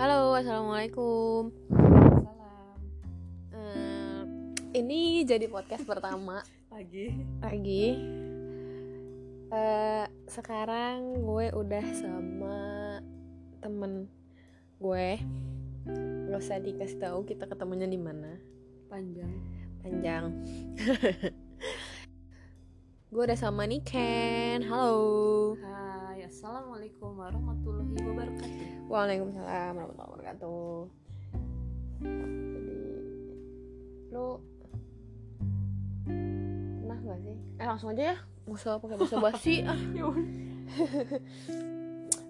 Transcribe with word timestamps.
Halo, 0.00 0.32
assalamualaikum. 0.32 1.52
Salam 1.68 2.80
Eh, 3.52 4.22
ini 4.80 5.28
jadi 5.28 5.44
podcast 5.44 5.84
pertama 5.84 6.40
pagi. 6.72 7.12
lagi. 7.44 8.00
Eh, 9.52 10.04
sekarang 10.24 11.20
gue 11.20 11.52
udah 11.52 11.84
sama 11.92 12.56
temen 13.60 14.08
gue. 14.80 15.20
Gak 16.32 16.40
usah 16.48 16.64
dikasih 16.64 16.96
tahu 16.96 17.28
kita 17.28 17.44
ketemunya 17.44 17.84
di 17.84 18.00
mana. 18.00 18.40
Panjang. 18.88 19.36
Panjang. 19.84 20.32
gue 23.12 23.20
udah 23.20 23.36
sama 23.36 23.68
nih 23.68 23.84
Ken. 23.84 24.64
Halo. 24.64 25.60
Hai, 25.60 25.79
assalamualaikum 26.30 27.18
warahmatullahi 27.18 27.90
wabarakatuh. 28.06 28.86
Waalaikumsalam 28.86 29.74
warahmatullahi 29.74 30.10
wabarakatuh. 30.14 30.86
Jadi 32.06 32.78
lu 34.14 34.38
pernah 36.06 36.98
gak 37.02 37.18
sih? 37.26 37.34
Eh 37.34 37.66
langsung 37.66 37.90
aja 37.90 38.14
ya, 38.14 38.16
nggak 38.46 38.54
usah 38.62 38.78
pakai 38.78 38.94
bahasa 38.94 39.18
basi. 39.18 39.66
ah. 39.66 39.74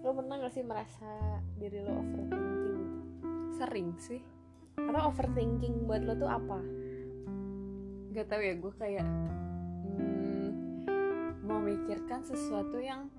lu 0.01 0.11
pernah 0.17 0.35
gak 0.49 0.53
sih 0.57 0.65
merasa 0.65 1.13
diri 1.61 1.85
lu 1.85 1.93
overthinking? 1.93 2.81
Sering 3.61 3.89
sih. 4.01 4.25
Karena 4.81 5.13
overthinking 5.13 5.85
buat 5.85 6.09
lo 6.09 6.17
tuh 6.17 6.31
apa? 6.33 6.57
Gak 8.17 8.33
tahu 8.33 8.41
ya, 8.49 8.57
gue 8.57 8.73
kayak 8.81 9.05
hmm, 9.93 10.49
memikirkan 11.45 12.25
sesuatu 12.25 12.81
yang 12.81 13.13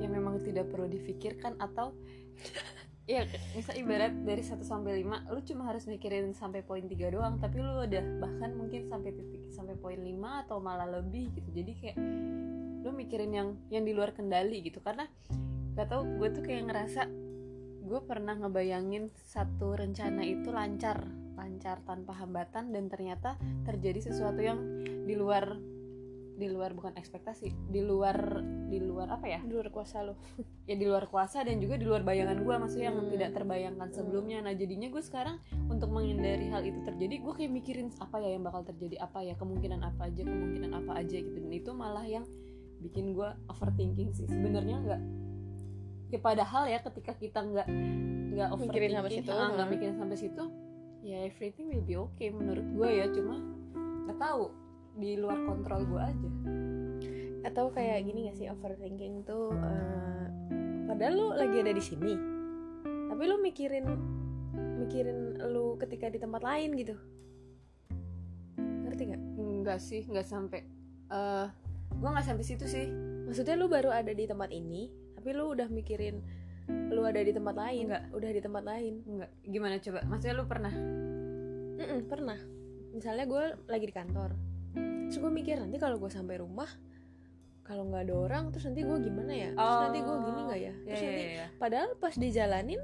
yang 0.00 0.16
memang 0.16 0.40
tidak 0.42 0.72
perlu 0.72 0.88
difikirkan 0.88 1.54
atau 1.60 1.92
ya 3.10 3.26
misal 3.58 3.74
ibarat 3.74 4.14
dari 4.22 4.38
1 4.38 4.62
sampai 4.62 5.02
5 5.02 5.34
lu 5.34 5.40
cuma 5.42 5.66
harus 5.66 5.84
mikirin 5.90 6.30
sampai 6.30 6.62
poin 6.62 6.86
3 6.86 6.94
doang 7.10 7.42
tapi 7.42 7.58
lu 7.58 7.82
udah 7.82 8.04
bahkan 8.22 8.54
mungkin 8.54 8.86
sampai 8.86 9.10
titik 9.12 9.50
sampai 9.50 9.74
poin 9.76 9.98
5 9.98 10.46
atau 10.46 10.62
malah 10.62 10.86
lebih 10.86 11.34
gitu. 11.34 11.48
Jadi 11.50 11.72
kayak 11.76 11.96
lu 12.80 12.90
mikirin 12.94 13.32
yang 13.34 13.48
yang 13.68 13.84
di 13.84 13.92
luar 13.92 14.14
kendali 14.14 14.62
gitu. 14.62 14.78
Karena 14.80 15.04
gak 15.74 15.90
tau 15.90 16.06
gue 16.06 16.28
tuh 16.30 16.42
kayak 16.42 16.70
ngerasa 16.70 17.02
gue 17.80 18.00
pernah 18.06 18.38
ngebayangin 18.38 19.10
satu 19.26 19.74
rencana 19.74 20.22
itu 20.22 20.54
lancar 20.54 21.02
lancar 21.34 21.82
tanpa 21.82 22.14
hambatan 22.14 22.70
dan 22.70 22.86
ternyata 22.86 23.34
terjadi 23.66 24.12
sesuatu 24.12 24.38
yang 24.38 24.60
di 24.84 25.16
luar 25.16 25.56
di 26.40 26.48
luar 26.48 26.72
bukan 26.72 26.96
ekspektasi 26.96 27.68
di 27.68 27.84
luar 27.84 28.40
di 28.72 28.80
luar 28.80 29.12
apa 29.12 29.28
ya 29.28 29.44
Di 29.44 29.52
luar 29.52 29.68
kuasa 29.68 30.00
lo. 30.00 30.16
ya 30.70 30.74
di 30.80 30.88
luar 30.88 31.04
kuasa 31.12 31.44
dan 31.44 31.60
juga 31.60 31.76
di 31.76 31.84
luar 31.84 32.00
bayangan 32.00 32.40
gue 32.40 32.54
maksudnya 32.56 32.88
yang 32.88 32.96
Hmm. 33.00 33.12
tidak 33.12 33.30
terbayangkan 33.36 33.88
sebelumnya 33.92 34.38
nah 34.40 34.54
jadinya 34.56 34.88
gue 34.88 35.02
sekarang 35.04 35.36
untuk 35.68 35.92
menghindari 35.92 36.48
hal 36.48 36.64
itu 36.64 36.80
terjadi 36.80 37.20
gue 37.20 37.32
kayak 37.36 37.52
mikirin 37.52 37.88
apa 38.00 38.16
ya 38.24 38.28
yang 38.38 38.44
bakal 38.46 38.64
terjadi 38.64 38.96
apa 39.04 39.20
ya 39.20 39.34
kemungkinan 39.36 39.80
apa 39.84 40.08
aja 40.08 40.22
kemungkinan 40.24 40.70
apa 40.72 40.92
aja 41.04 41.16
gitu 41.20 41.36
dan 41.36 41.52
itu 41.52 41.70
malah 41.76 42.06
yang 42.08 42.24
bikin 42.80 43.12
gue 43.12 43.28
overthinking 43.52 44.16
sih 44.16 44.24
sebenarnya 44.24 44.76
nggak 44.80 45.00
ya 46.10 46.18
padahal 46.18 46.64
ya 46.66 46.80
ketika 46.80 47.12
kita 47.14 47.44
nggak 47.44 47.68
nggak 48.30 48.48
Mikirin 48.62 48.94
sampai 48.94 49.10
overthinking, 49.10 49.26
situ, 49.26 49.30
ah, 49.36 49.48
nggak 49.52 49.66
hmm. 49.66 49.74
mikirin 49.76 49.96
sampai 49.98 50.16
situ 50.16 50.44
ya 51.00 51.18
everything 51.24 51.66
will 51.72 51.84
be 51.84 51.96
okay 51.96 52.28
menurut 52.30 52.66
gue 52.72 52.88
ya 52.88 53.06
cuma 53.12 53.36
nggak 54.06 54.18
tahu 54.20 54.44
di 54.98 55.16
luar 55.18 55.38
kontrol 55.46 55.86
gue 55.86 56.02
aja 56.02 56.30
Atau 57.46 57.72
kayak 57.72 58.04
gini 58.04 58.28
gak 58.28 58.36
sih 58.36 58.46
overthinking 58.52 59.24
tuh 59.24 59.54
eh, 59.54 60.26
padahal 60.90 61.14
lu 61.16 61.26
lagi 61.32 61.56
ada 61.62 61.72
di 61.72 61.80
sini. 61.80 62.12
Tapi 62.84 63.22
lu 63.24 63.40
mikirin 63.40 63.86
mikirin 64.80 65.40
lu 65.48 65.78
ketika 65.80 66.12
di 66.12 66.20
tempat 66.20 66.42
lain 66.44 66.76
gitu. 66.76 66.94
Ngerti 68.60 69.02
gak? 69.14 69.22
Enggak 69.40 69.78
sih, 69.80 70.04
nggak 70.04 70.26
sampai. 70.26 70.60
eh 71.10 71.46
gue 71.90 72.08
nggak 72.08 72.26
sampai 72.26 72.44
situ 72.44 72.66
sih. 72.68 72.86
Maksudnya 73.24 73.56
lu 73.56 73.70
baru 73.70 73.88
ada 73.94 74.10
di 74.10 74.26
tempat 74.26 74.50
ini, 74.52 74.90
tapi 75.16 75.30
lu 75.32 75.54
udah 75.54 75.70
mikirin 75.70 76.20
lu 76.90 77.02
ada 77.02 77.18
di 77.22 77.32
tempat 77.34 77.54
lain, 77.54 77.90
Enggak. 77.90 78.04
udah 78.14 78.30
di 78.30 78.40
tempat 78.42 78.62
lain. 78.66 78.94
Enggak. 79.06 79.30
Gimana 79.46 79.74
coba? 79.82 80.00
Maksudnya 80.06 80.34
lu 80.38 80.44
pernah? 80.46 80.74
Mm-mm, 81.80 82.00
pernah. 82.06 82.38
Misalnya 82.90 83.24
gue 83.26 83.44
lagi 83.70 83.86
di 83.86 83.94
kantor, 83.94 84.30
terus 85.10 85.18
gue 85.18 85.32
mikir 85.34 85.58
nanti 85.58 85.74
kalau 85.76 85.98
gue 85.98 86.06
sampai 86.06 86.38
rumah, 86.38 86.70
kalau 87.66 87.82
nggak 87.90 88.06
ada 88.06 88.14
orang, 88.14 88.44
terus 88.54 88.62
nanti 88.70 88.86
gue 88.86 88.98
gimana 89.02 89.32
ya? 89.34 89.50
Terus 89.58 89.78
nanti 89.82 89.98
gue 90.00 90.16
gini 90.22 90.40
nggak 90.46 90.60
ya? 90.60 90.70
Ya, 90.70 90.72
Terus 90.86 91.00
ya, 91.02 91.08
nanti, 91.10 91.22
ya, 91.26 91.34
ya. 91.34 91.46
padahal 91.58 91.88
pas 91.98 92.14
dijalanin, 92.14 92.82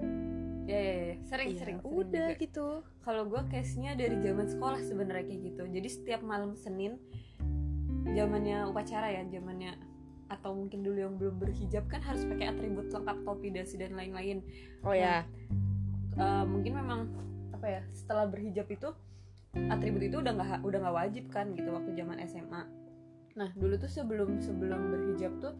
Ya, 0.66 0.80
ya, 0.82 0.94
ya. 0.98 1.16
Sering, 1.30 1.48
ya 1.54 1.58
sering, 1.62 1.78
sering 1.78 1.78
udah 1.86 2.28
juga. 2.34 2.42
gitu. 2.42 2.66
Kalau 3.06 3.22
gue 3.30 3.38
case-nya 3.46 3.94
dari 3.94 4.18
zaman 4.18 4.50
sekolah 4.50 4.82
sebenarnya 4.82 5.24
kayak 5.30 5.42
gitu. 5.54 5.62
Jadi 5.70 5.86
setiap 5.86 6.26
malam 6.26 6.58
Senin, 6.58 6.98
zamannya 8.10 8.66
upacara 8.66 9.14
ya, 9.14 9.22
zamannya 9.30 9.78
atau 10.26 10.58
mungkin 10.58 10.82
dulu 10.82 10.98
yang 10.98 11.14
belum 11.14 11.38
berhijab 11.38 11.86
kan 11.86 12.02
harus 12.02 12.26
pakai 12.26 12.50
atribut 12.50 12.90
lengkap 12.90 13.18
topi 13.22 13.54
dasi 13.54 13.78
dan 13.78 13.94
lain-lain. 13.94 14.42
Oh 14.82 14.90
ya, 14.90 15.22
Eh, 16.16 16.44
mungkin 16.48 16.72
memang 16.80 17.00
apa 17.52 17.66
ya 17.68 17.82
setelah 17.92 18.24
berhijab 18.26 18.66
itu 18.66 18.88
atribut 19.72 20.02
itu 20.06 20.16
udah 20.20 20.32
nggak 20.36 20.60
udah 20.62 20.78
nggak 20.84 20.96
wajib 20.96 21.24
kan 21.32 21.52
gitu 21.54 21.68
waktu 21.72 21.90
zaman 21.96 22.20
SMA. 22.26 22.62
Nah 23.36 23.50
dulu 23.56 23.74
tuh 23.76 23.90
sebelum 23.90 24.40
sebelum 24.40 24.80
berhijab 24.92 25.32
tuh 25.42 25.54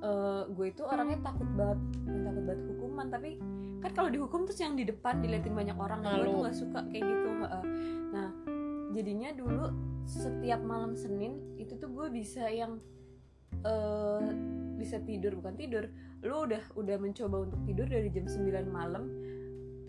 eh, 0.00 0.42
gue 0.50 0.66
itu 0.70 0.82
orangnya 0.84 1.18
takut 1.24 1.48
banget 1.54 1.80
takut 2.06 2.42
banget 2.44 2.62
hukuman. 2.70 3.06
Tapi 3.08 3.30
kan 3.80 3.90
kalau 3.96 4.10
dihukum 4.12 4.44
terus 4.44 4.60
yang 4.60 4.76
di 4.76 4.84
depan 4.84 5.24
diliatin 5.24 5.56
banyak 5.56 5.76
orang 5.80 6.04
nah, 6.04 6.20
gue 6.20 6.28
tuh 6.28 6.40
nggak 6.44 6.56
suka 6.60 6.80
kayak 6.92 7.00
gitu 7.00 7.28
nah 8.12 8.28
jadinya 8.92 9.32
dulu 9.32 9.72
setiap 10.04 10.60
malam 10.60 10.92
Senin 10.92 11.40
itu 11.56 11.80
tuh 11.80 11.88
gue 11.88 12.12
bisa 12.12 12.44
yang 12.52 12.76
eh 13.64 14.26
bisa 14.80 14.96
tidur 15.04 15.36
bukan 15.36 15.54
tidur. 15.60 15.84
Lu 16.24 16.48
udah 16.48 16.64
udah 16.72 16.96
mencoba 16.96 17.44
untuk 17.44 17.60
tidur 17.68 17.84
dari 17.84 18.08
jam 18.08 18.24
9 18.24 18.64
malam 18.72 19.12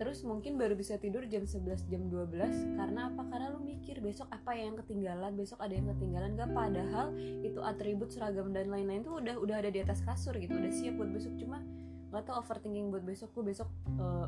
terus 0.00 0.24
mungkin 0.24 0.56
baru 0.56 0.74
bisa 0.76 0.96
tidur 0.96 1.24
jam 1.28 1.44
11 1.44 1.88
jam 1.88 2.02
12 2.08 2.78
karena 2.78 3.12
apa? 3.12 3.22
Karena 3.28 3.52
lu 3.52 3.60
mikir 3.60 4.00
besok 4.00 4.28
apa 4.32 4.56
yang 4.56 4.76
ketinggalan? 4.78 5.32
Besok 5.34 5.58
ada 5.60 5.74
yang 5.74 5.88
ketinggalan 5.96 6.38
gak 6.38 6.50
padahal 6.50 7.12
itu 7.18 7.60
atribut 7.60 8.08
seragam 8.12 8.50
dan 8.50 8.72
lain-lain 8.72 9.04
tuh 9.04 9.20
udah 9.20 9.36
udah 9.38 9.56
ada 9.62 9.70
di 9.70 9.80
atas 9.82 10.00
kasur 10.02 10.36
gitu. 10.38 10.54
Udah 10.54 10.72
siap 10.72 10.96
buat 10.96 11.10
besok. 11.12 11.34
Cuma 11.36 11.60
nggak 12.12 12.28
tau 12.28 12.36
overthinking 12.38 12.92
buat 12.92 13.00
besok 13.02 13.32
gue 13.32 13.44
besok 13.48 13.72
eh, 13.96 14.26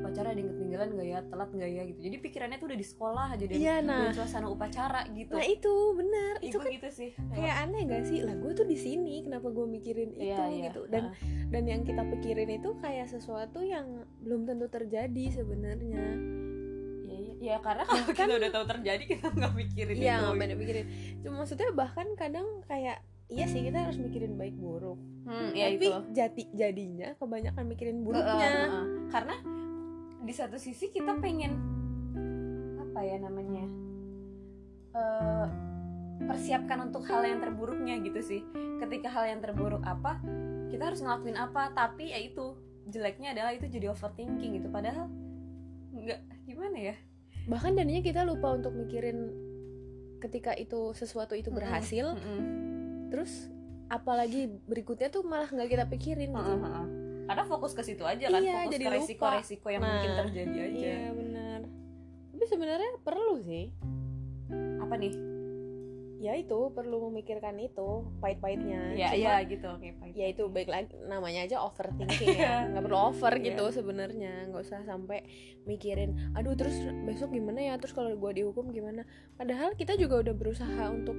upacara 0.00 0.32
ada 0.32 0.40
yang 0.40 0.50
ketinggalan 0.50 0.88
gak 0.94 1.04
ya 1.06 1.20
telat 1.28 1.50
gak 1.52 1.68
ya 1.68 1.82
gitu 1.84 2.00
jadi 2.00 2.16
pikirannya 2.16 2.56
tuh 2.56 2.68
udah 2.72 2.78
di 2.78 2.86
sekolah 2.86 3.26
aja 3.28 3.44
dan 3.44 3.56
Iya, 3.56 3.74
nah. 3.84 4.08
suasana 4.08 4.48
upacara 4.48 5.00
gitu 5.12 5.36
nah 5.36 5.44
itu 5.44 5.74
bener. 5.92 6.34
Itu 6.40 6.56
kan 6.56 6.72
gitu 6.72 6.88
sih 6.88 7.10
kayak 7.12 7.56
aneh 7.62 7.82
gak 7.84 8.04
sih? 8.06 8.24
Lah 8.24 8.32
gue 8.32 8.52
tuh 8.52 8.64
di 8.64 8.74
sini, 8.74 9.20
kenapa 9.20 9.52
gue 9.52 9.66
mikirin 9.66 10.16
itu 10.16 10.32
Iya, 10.32 10.46
iya. 10.48 10.64
gitu? 10.72 10.88
Dan 10.88 11.12
dan 11.52 11.62
yang 11.68 11.82
kita 11.84 12.02
pikirin 12.08 12.48
itu 12.48 12.72
kayak 12.80 13.12
sesuatu 13.12 13.60
yang 13.60 13.84
belum 14.24 14.48
tentu 14.48 14.66
terjadi 14.72 15.24
sebenarnya. 15.28 16.04
Iya, 17.04 17.18
iya. 17.20 17.34
ya 17.36 17.56
karena 17.60 17.84
kalau 17.84 18.04
Bahkan- 18.08 18.26
kita 18.26 18.34
udah 18.40 18.50
tahu 18.50 18.64
terjadi 18.72 19.04
kita 19.04 19.26
nggak 19.28 19.52
mikirin 19.52 19.94
Iya 19.96 20.14
nggak 20.24 20.56
pikirin. 20.56 20.86
Cuma 21.20 21.34
maksudnya 21.44 21.68
bahkan 21.72 22.06
kadang 22.16 22.46
kayak 22.64 23.04
iya 23.26 23.46
sih 23.46 23.62
kita 23.62 23.86
harus 23.86 23.98
mikirin 23.98 24.38
baik 24.38 24.54
buruk. 24.54 24.98
hmm, 25.26 25.50
ya 25.52 25.66
Tapi 25.70 25.76
itu 25.82 25.90
jati 26.14 26.42
jadinya 26.54 27.08
kebanyakan 27.18 27.64
mikirin 27.66 27.98
buruknya. 28.02 28.50
heeh. 28.50 28.84
karena 29.10 29.36
di 30.22 30.32
satu 30.34 30.58
sisi 30.58 30.90
kita 30.90 31.18
pengen 31.18 31.54
apa 32.78 33.00
ya 33.02 33.16
namanya 33.18 33.66
eh, 34.94 35.46
persiapkan 36.22 36.86
untuk 36.86 37.04
hal 37.06 37.22
yang 37.22 37.42
terburuknya 37.42 37.98
gitu 38.00 38.20
sih 38.22 38.40
ketika 38.78 39.10
hal 39.10 39.26
yang 39.26 39.40
terburuk 39.42 39.82
apa 39.82 40.18
kita 40.70 40.90
harus 40.90 41.02
ngelakuin 41.02 41.36
apa 41.36 41.70
tapi 41.70 42.10
ya 42.10 42.18
itu 42.18 42.56
jeleknya 42.86 43.34
adalah 43.34 43.52
itu 43.52 43.66
jadi 43.66 43.90
overthinking 43.90 44.62
gitu 44.62 44.70
padahal 44.70 45.10
nggak 45.92 46.20
gimana 46.46 46.94
ya 46.94 46.96
Bahkan 47.46 47.78
jadinya 47.78 48.02
kita 48.02 48.26
lupa 48.26 48.58
untuk 48.58 48.74
mikirin 48.74 49.30
ketika 50.18 50.50
itu 50.58 50.90
sesuatu 50.98 51.38
itu 51.38 51.54
berhasil, 51.54 52.18
Mm-mm. 52.18 52.40
Terus 53.08 53.48
apalagi 53.86 54.48
berikutnya 54.62 55.08
tuh 55.08 55.22
malah 55.22 55.46
nggak 55.46 55.68
kita 55.68 55.84
pikirin 55.86 56.28
gitu. 56.28 56.36
Heeh, 56.36 56.58
heeh. 56.58 56.86
karena 57.24 57.44
fokus 57.44 57.70
ke 57.70 57.82
situ 57.82 58.02
aja 58.02 58.24
kan 58.24 58.38
Iya, 58.40 58.54
fokus 58.60 58.72
jadi 58.72 58.84
ke 58.84 58.92
resiko-resiko 58.92 59.66
yang 59.68 59.80
Nah, 59.80 59.90
mungkin 59.92 60.12
terjadi 60.20 60.58
aja 60.60 60.70
Iya 60.76 60.98
benar. 61.12 61.60
Tapi 62.30 62.44
sebenarnya 62.44 62.90
perlu 63.00 63.34
sih. 63.40 63.64
apa 64.76 64.94
nih 64.96 65.14
Ya 66.16 66.32
itu 66.32 66.72
perlu 66.72 67.06
memikirkan 67.06 67.54
itu 67.56 67.88
pahit-pahitnya. 68.18 68.94
ya 68.94 69.12
Cuma- 69.12 69.20
ya 69.20 69.34
gitu 69.44 69.66
oke 69.68 69.88
baik. 69.92 70.12
ya 70.12 70.26
itu 70.26 70.42
baik 70.48 70.66
lagi 70.66 70.88
namanya 71.04 71.44
aja 71.44 71.56
overthinking 71.60 72.30
ya 72.32 72.56
nggak 72.72 72.82
perlu 72.82 72.98
over 73.04 73.32
Iya. 73.34 73.44
gitu 73.44 73.64
sebenarnya 73.70 74.48
nggak 74.48 74.62
usah 74.62 74.80
sampai 74.82 75.22
mikirin 75.62 76.16
aduh 76.32 76.54
terus 76.54 76.72
besok 77.04 77.30
gimana 77.30 77.60
ya 77.60 77.74
terus 77.76 77.92
kalau 77.92 78.10
gue 78.10 78.32
dihukum 78.34 78.70
gimana 78.70 79.04
padahal 79.34 79.74
kita 79.74 79.94
juga 79.94 80.18
udah 80.20 80.32
berusaha 80.32 80.84
untuk 80.88 81.14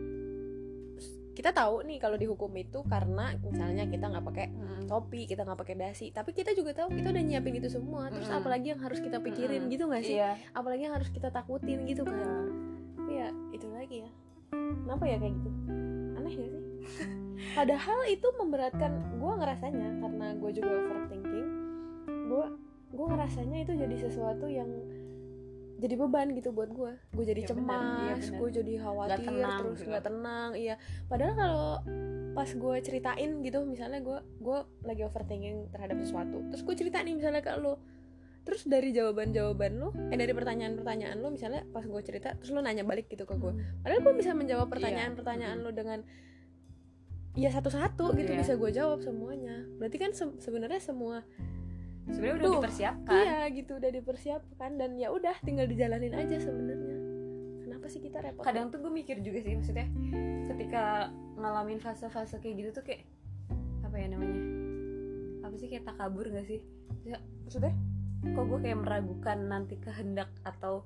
kita 1.47 1.63
tahu 1.63 1.79
nih 1.87 1.95
kalau 1.95 2.19
dihukum 2.19 2.51
itu 2.59 2.83
karena 2.91 3.31
misalnya 3.39 3.87
kita 3.87 4.11
nggak 4.11 4.25
pakai 4.27 4.51
topi 4.83 5.31
kita 5.31 5.47
nggak 5.47 5.55
pakai 5.63 5.79
dasi. 5.79 6.11
Tapi 6.11 6.35
kita 6.35 6.51
juga 6.51 6.75
tahu 6.75 6.91
kita 6.91 7.07
udah 7.07 7.23
nyiapin 7.23 7.55
itu 7.55 7.71
semua. 7.71 8.11
Terus 8.11 8.27
apalagi 8.27 8.75
yang 8.75 8.83
harus 8.83 8.99
kita 8.99 9.23
pikirin 9.23 9.71
gitu 9.71 9.87
nggak 9.87 10.03
sih? 10.03 10.19
Iya. 10.19 10.35
Apalagi 10.51 10.91
yang 10.91 10.99
harus 10.99 11.07
kita 11.07 11.31
takutin 11.31 11.87
gitu 11.87 12.03
kan 12.03 12.51
ya 13.07 13.31
itu 13.55 13.63
lagi 13.71 14.03
ya. 14.03 14.11
Kenapa 14.51 15.07
ya 15.07 15.15
kayak 15.23 15.39
gitu? 15.39 15.49
Aneh 16.19 16.33
gak 16.35 16.51
sih? 16.51 16.63
Padahal 17.63 17.99
itu 18.11 18.27
memberatkan 18.35 18.91
gue 19.15 19.33
ngerasanya 19.39 19.89
karena 20.03 20.27
gue 20.35 20.51
juga 20.51 20.71
overthinking. 20.83 21.47
Gue 22.27 22.45
gue 22.91 23.05
ngerasanya 23.07 23.57
itu 23.63 23.71
jadi 23.71 23.95
sesuatu 23.95 24.51
yang 24.51 24.67
jadi 25.77 25.93
beban 25.95 26.27
gitu 26.31 26.49
buat 26.49 26.69
gue 26.69 26.91
gue 27.11 27.25
jadi 27.27 27.37
Iya. 27.39 27.47
Iya, 27.47 27.49
cemas 27.53 28.23
gue 28.31 28.49
jadi 28.51 28.73
khawatir 28.79 29.19
tenang 29.23 29.59
terus 29.63 29.77
gitu. 29.77 29.89
nggak 29.89 30.03
tenang 30.03 30.49
iya. 30.53 30.75
Padahal 31.05 31.33
kalau 31.35 31.69
pas 32.33 32.49
gue 32.51 32.75
ceritain 32.79 33.31
gitu 33.39 33.59
misalnya 33.63 33.99
gue 33.99 34.17
gue 34.39 34.57
lagi 34.83 35.01
overthinking 35.03 35.69
terhadap 35.69 35.97
sesuatu 35.97 36.41
terus 36.47 36.61
gue 36.61 36.75
cerita 36.75 36.97
nih 36.99 37.13
misalnya 37.13 37.39
ke 37.39 37.53
lo 37.55 37.81
terus 38.41 38.63
dari 38.63 38.89
jawaban-jawaban 38.91 39.75
lo 39.75 39.89
eh 40.07 40.15
dari 40.15 40.31
pertanyaan-pertanyaan 40.31 41.17
lo 41.17 41.27
misalnya 41.27 41.65
pas 41.67 41.81
gue 41.81 42.01
cerita 42.01 42.31
terus 42.33 42.49
lo 42.49 42.59
nanya 42.59 42.81
balik 42.81 43.05
gitu 43.05 43.23
ke 43.23 43.33
gue 43.33 43.51
padahal 43.79 43.99
gue 43.99 44.13
bisa 44.15 44.31
menjawab 44.31 44.65
pertanyaan-pertanyaan 44.67 45.57
lo 45.59 45.71
dengan 45.71 45.99
ya 47.33 47.49
satu-satu 47.49 48.13
gitu 48.15 48.31
Iya. 48.31 48.39
bisa 48.39 48.53
gue 48.55 48.71
jawab 48.71 48.97
semuanya. 48.99 49.61
Berarti 49.77 49.97
kan 49.99 50.09
se- 50.11 50.37
sebenarnya 50.39 50.79
semua 50.79 51.21
sebenarnya 52.07 52.35
udah 52.35 52.47
Tuh, 52.47 52.55
dipersiapkan. 52.57 53.23
iya 53.23 53.39
gitu 53.51 53.71
udah 53.77 53.91
dipersiapkan 53.91 54.71
dan 54.75 54.89
ya 54.95 55.09
udah 55.11 55.35
tinggal 55.43 55.67
dijalanin 55.67 56.13
aja 56.13 56.37
sebenarnya. 56.39 56.97
Kenapa 57.63 57.85
sih 57.87 57.99
kita 57.99 58.17
repot? 58.19 58.43
Kadang 58.43 58.71
tuh 58.71 58.79
gue 58.79 58.91
mikir 58.91 59.19
juga 59.19 59.39
sih 59.39 59.53
maksudnya 59.53 59.87
ketika 60.47 61.11
ngalamin 61.35 61.77
fase-fase 61.77 62.39
kayak 62.39 62.55
gitu 62.63 62.69
tuh 62.73 62.83
kayak 62.83 63.03
apa 63.83 63.95
ya 63.95 64.07
namanya 64.09 64.39
apa 65.43 65.55
sih 65.55 65.67
kayak 65.67 65.83
takabur 65.85 66.27
gak 66.27 66.47
sih? 66.47 66.59
Ya, 67.03 67.19
maksudnya 67.43 67.75
kok 68.33 68.45
gue 68.45 68.59
kayak 68.59 68.79
meragukan 68.81 69.37
nanti 69.45 69.77
kehendak 69.77 70.27
atau 70.41 70.83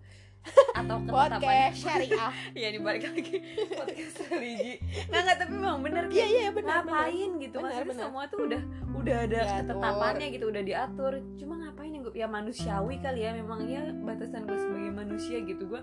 atau 0.74 0.98
ketetapan 1.06 1.38
podcast 1.38 1.78
syariah. 1.80 2.34
Iya 2.60 2.70
dibalik 2.74 3.02
lagi 3.06 3.36
podcast 3.72 4.16
religi. 4.28 4.74
Nggak 5.08 5.22
nggak 5.22 5.38
tapi 5.38 5.54
memang 5.54 5.80
bener 5.86 6.04
iya 6.10 6.26
kayak 6.26 6.30
iya 6.34 6.50
benar 6.50 6.82
benar. 6.82 6.82
ngapain 6.82 7.32
gitu? 7.38 7.56
Benar, 7.56 7.64
maksudnya 7.70 7.88
benar. 7.94 8.04
semua 8.10 8.24
tuh 8.26 8.40
udah 8.50 8.62
udah 8.94 9.18
ada 9.24 9.40
Diatur. 9.40 9.58
ketetapannya 9.64 10.28
gitu 10.30 10.46
udah 10.48 10.64
diatur 10.64 11.14
cuma 11.36 11.54
ngapain 11.58 11.90
yang 11.90 12.04
gue 12.04 12.14
ya 12.14 12.28
manusiawi 12.28 12.96
kali 12.98 13.22
ya 13.22 13.32
memang 13.34 13.66
ya 13.66 13.82
batasan 13.96 14.44
gue 14.44 14.58
sebagai 14.58 14.92
manusia 14.92 15.38
gitu 15.42 15.64
gue 15.68 15.82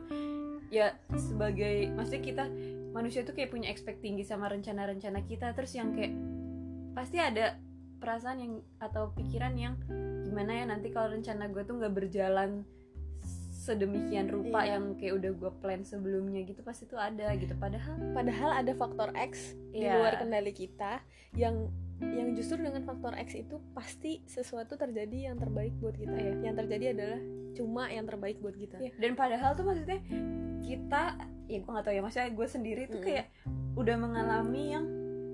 ya 0.69 0.93
sebagai 1.17 1.89
maksudnya 1.93 2.23
kita 2.23 2.45
manusia 2.91 3.25
tuh 3.25 3.33
kayak 3.33 3.49
punya 3.49 3.69
expect 3.69 3.99
tinggi 3.99 4.23
sama 4.23 4.47
rencana-rencana 4.47 5.25
kita 5.25 5.51
terus 5.53 5.73
yang 5.73 5.93
kayak 5.93 6.13
pasti 6.93 7.17
ada 7.17 7.57
perasaan 7.99 8.39
yang 8.39 8.53
atau 8.79 9.11
pikiran 9.11 9.55
yang 9.55 9.75
gimana 10.23 10.53
ya 10.55 10.65
nanti 10.67 10.89
kalau 10.89 11.11
rencana 11.11 11.49
gue 11.49 11.63
tuh 11.63 11.75
nggak 11.75 11.95
berjalan 11.95 12.63
sedemikian 13.59 14.29
rupa 14.29 14.65
Iya. 14.65 14.77
yang 14.77 14.97
kayak 14.97 15.15
udah 15.19 15.31
gue 15.35 15.51
plan 15.61 15.83
sebelumnya 15.83 16.41
gitu 16.43 16.61
pasti 16.63 16.85
tuh 16.85 16.97
ada 16.97 17.29
gitu 17.37 17.53
padahal 17.55 17.97
padahal 18.13 18.51
ada 18.55 18.73
faktor 18.73 19.13
X 19.13 19.53
di 19.73 19.85
Iya. 19.85 19.99
luar 19.99 20.15
kendali 20.17 20.53
kita 20.53 21.05
yang 21.37 21.69
yang 21.99 22.31
justru 22.33 22.63
dengan 22.63 22.83
faktor 22.83 23.15
X 23.15 23.35
itu 23.35 23.59
pasti 23.73 24.23
sesuatu 24.25 24.75
terjadi 24.75 25.31
yang 25.31 25.37
terbaik 25.37 25.75
buat 25.79 25.95
kita. 25.95 26.15
Ya 26.15 26.33
yang 26.41 26.55
terjadi 26.55 26.95
adalah 26.95 27.21
cuma 27.55 27.91
yang 27.91 28.07
terbaik 28.07 28.39
buat 28.39 28.55
kita. 28.55 28.79
Iya, 28.79 28.93
dan 28.97 29.13
padahal 29.15 29.59
tuh 29.59 29.67
maksudnya 29.67 29.99
kita 30.63 31.03
ya 31.49 31.59
gue 31.59 31.71
nggak 31.71 31.85
tahu 31.85 31.95
ya 31.97 32.03
maksudnya 32.05 32.31
gue 32.31 32.47
sendiri 32.47 32.83
tuh 32.87 33.01
Mm. 33.01 33.07
kayak 33.09 33.27
udah 33.75 33.97
mengalami 33.97 34.63
yang 34.71 34.87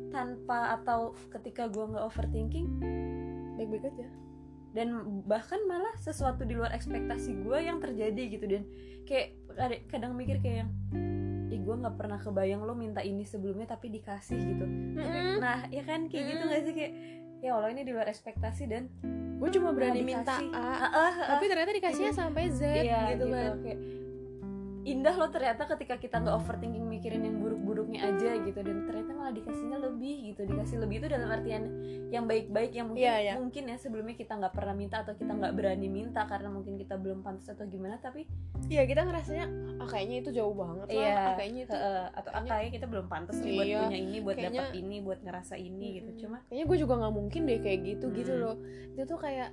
tanpa 0.08 0.78
atau 0.78 1.12
ketika 1.28 1.66
gue 1.66 1.84
nggak 1.84 2.05
overthinking 2.06 2.69
baik-baik 3.56 3.90
aja. 3.90 4.06
dan 4.75 4.90
bahkan 5.22 5.62
malah 5.70 5.94
sesuatu 5.99 6.43
di 6.43 6.58
luar 6.58 6.75
ekspektasi 6.75 7.46
gue 7.46 7.58
yang 7.62 7.78
terjadi 7.78 8.22
gitu. 8.26 8.46
Dan 8.49 8.62
kayak 9.06 9.38
ada- 9.55 9.84
kadang 9.87 10.19
mikir 10.19 10.43
kayak 10.43 10.67
yang 10.67 10.70
ih 11.55 11.61
gue 11.61 11.77
nggak 11.77 11.95
pernah 11.95 12.19
kebayang 12.19 12.61
lo 12.61 12.75
minta 12.75 13.01
ini 13.01 13.23
sebelumnya 13.23 13.65
tapi 13.65 13.89
dikasih 13.89 14.35
gitu 14.37 14.67
Mm-mm. 14.67 15.39
nah 15.39 15.62
ya 15.69 15.83
kan 15.83 16.06
kayak 16.06 16.25
gitu 16.29 16.43
Mm. 16.43 16.51
gak 16.51 16.62
sih 16.62 16.75
kayak 16.75 16.93
ya 17.39 17.51
allah 17.53 17.71
ini 17.71 17.83
di 17.83 17.93
luar 17.93 18.06
ekspektasi 18.06 18.65
dan 18.67 18.91
gue 19.35 19.51
cuma 19.51 19.71
berani 19.71 20.01
minta. 20.01 20.39
A 20.39 20.47
Ah, 20.51 20.79
ah, 20.81 20.89
ah. 20.89 21.12
tapi 21.31 21.47
ternyata 21.47 21.71
dikasihnya 21.71 22.12
sampai 22.12 22.49
Z 22.49 22.62
Iya, 22.65 23.12
gitu, 23.12 23.25
kan 23.29 23.61
kayak 23.61 23.79
indah 24.84 25.16
loh 25.16 25.26
ternyata 25.26 25.64
ketika 25.66 25.96
kita 25.96 26.20
nggak 26.20 26.36
overthinking 26.36 26.84
mikirin 26.84 27.25
yang 27.25 27.36
buruk-buruknya 27.38 28.04
aja 28.04 28.36
gitu. 28.38 28.60
Dan 28.60 28.84
ternyata 28.84 29.10
malah 29.10 29.32
dikasihnya 29.32 29.81
lebih 29.81 30.31
gitu. 30.31 30.44
Dikasih 30.44 30.76
lebih 30.78 31.00
itu 31.00 31.08
dalam 31.08 31.26
artian 31.26 31.64
yang 32.08 32.25
baik-baik 32.25 32.70
yang 32.70 32.92
mungkin 32.92 33.02
Iya, 33.02 33.16
iya. 33.19 33.34
mungkin 33.34 33.64
ya 33.64 33.76
sebelumnya 33.76 34.12
kita 34.12 34.36
nggak 34.36 34.52
pernah 34.52 34.72
minta 34.72 35.00
atau 35.00 35.12
kita 35.12 35.32
nggak 35.32 35.52
berani 35.52 35.88
minta 35.88 36.22
karena 36.25 36.48
mungkin 36.48 36.76
kita 36.76 36.94
belum 36.94 37.20
pantas 37.20 37.48
atau 37.48 37.64
gimana. 37.64 37.96
Tapi 37.96 38.28
iya 38.69 38.84
kita 38.84 39.02
ngerasanya 39.02 39.46
ah 39.81 39.88
kayaknya 39.88 40.16
itu 40.20 40.31
jauh 40.32 40.52
banget 40.52 40.86
lah 40.86 40.94
iya. 40.94 41.16
ah, 41.16 41.34
kayaknya 41.34 41.60
itu 41.64 41.75
heeh, 41.75 42.04
atau 42.12 42.31
ah, 42.31 42.32
kayaknya- 42.38 42.52
kayaknya 42.54 42.72
kita 42.72 42.86
belum 42.86 43.06
pantas 43.08 43.36
nih 43.40 43.52
buat 43.52 43.66
Iya, 43.66 43.81
punya 43.82 43.98
ini 43.98 44.16
buat 44.20 44.36
kayaknya- 44.36 44.60
dapat 44.62 44.76
ini 44.76 44.96
buat 45.00 45.20
ngerasa 45.20 45.54
ini 45.56 45.86
gitu. 45.98 46.10
Cuma 46.28 46.36
kayaknya 46.46 46.64
gue 46.69 46.78
juga 46.78 46.94
nggak 47.00 47.14
mungkin 47.14 47.40
deh 47.44 47.58
kayak 47.58 47.81
gitu 47.82 48.06
gitu 48.12 48.32
Mm. 48.32 48.40
loh. 48.44 48.56
Itu 48.92 49.02
tuh 49.08 49.19
kayak 49.19 49.48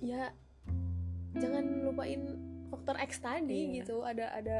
ya 0.00 0.32
jangan 1.36 1.84
lupain 1.84 2.20
faktor 2.70 2.96
X 3.02 3.18
tadi 3.20 3.74
Iya. 3.74 3.82
gitu. 3.82 4.06
Ada 4.06 4.30
ada 4.32 4.56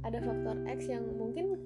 ada 0.00 0.18
faktor 0.22 0.56
X 0.70 0.88
yang 0.88 1.04
mungkin 1.18 1.58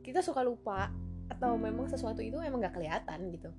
kita 0.00 0.24
suka 0.24 0.40
lupa 0.40 0.88
atau 1.28 1.54
memang 1.60 1.86
sesuatu 1.86 2.24
itu 2.24 2.40
emang 2.40 2.64
nggak 2.64 2.74
kelihatan 2.80 3.28
gitu. 3.34 3.50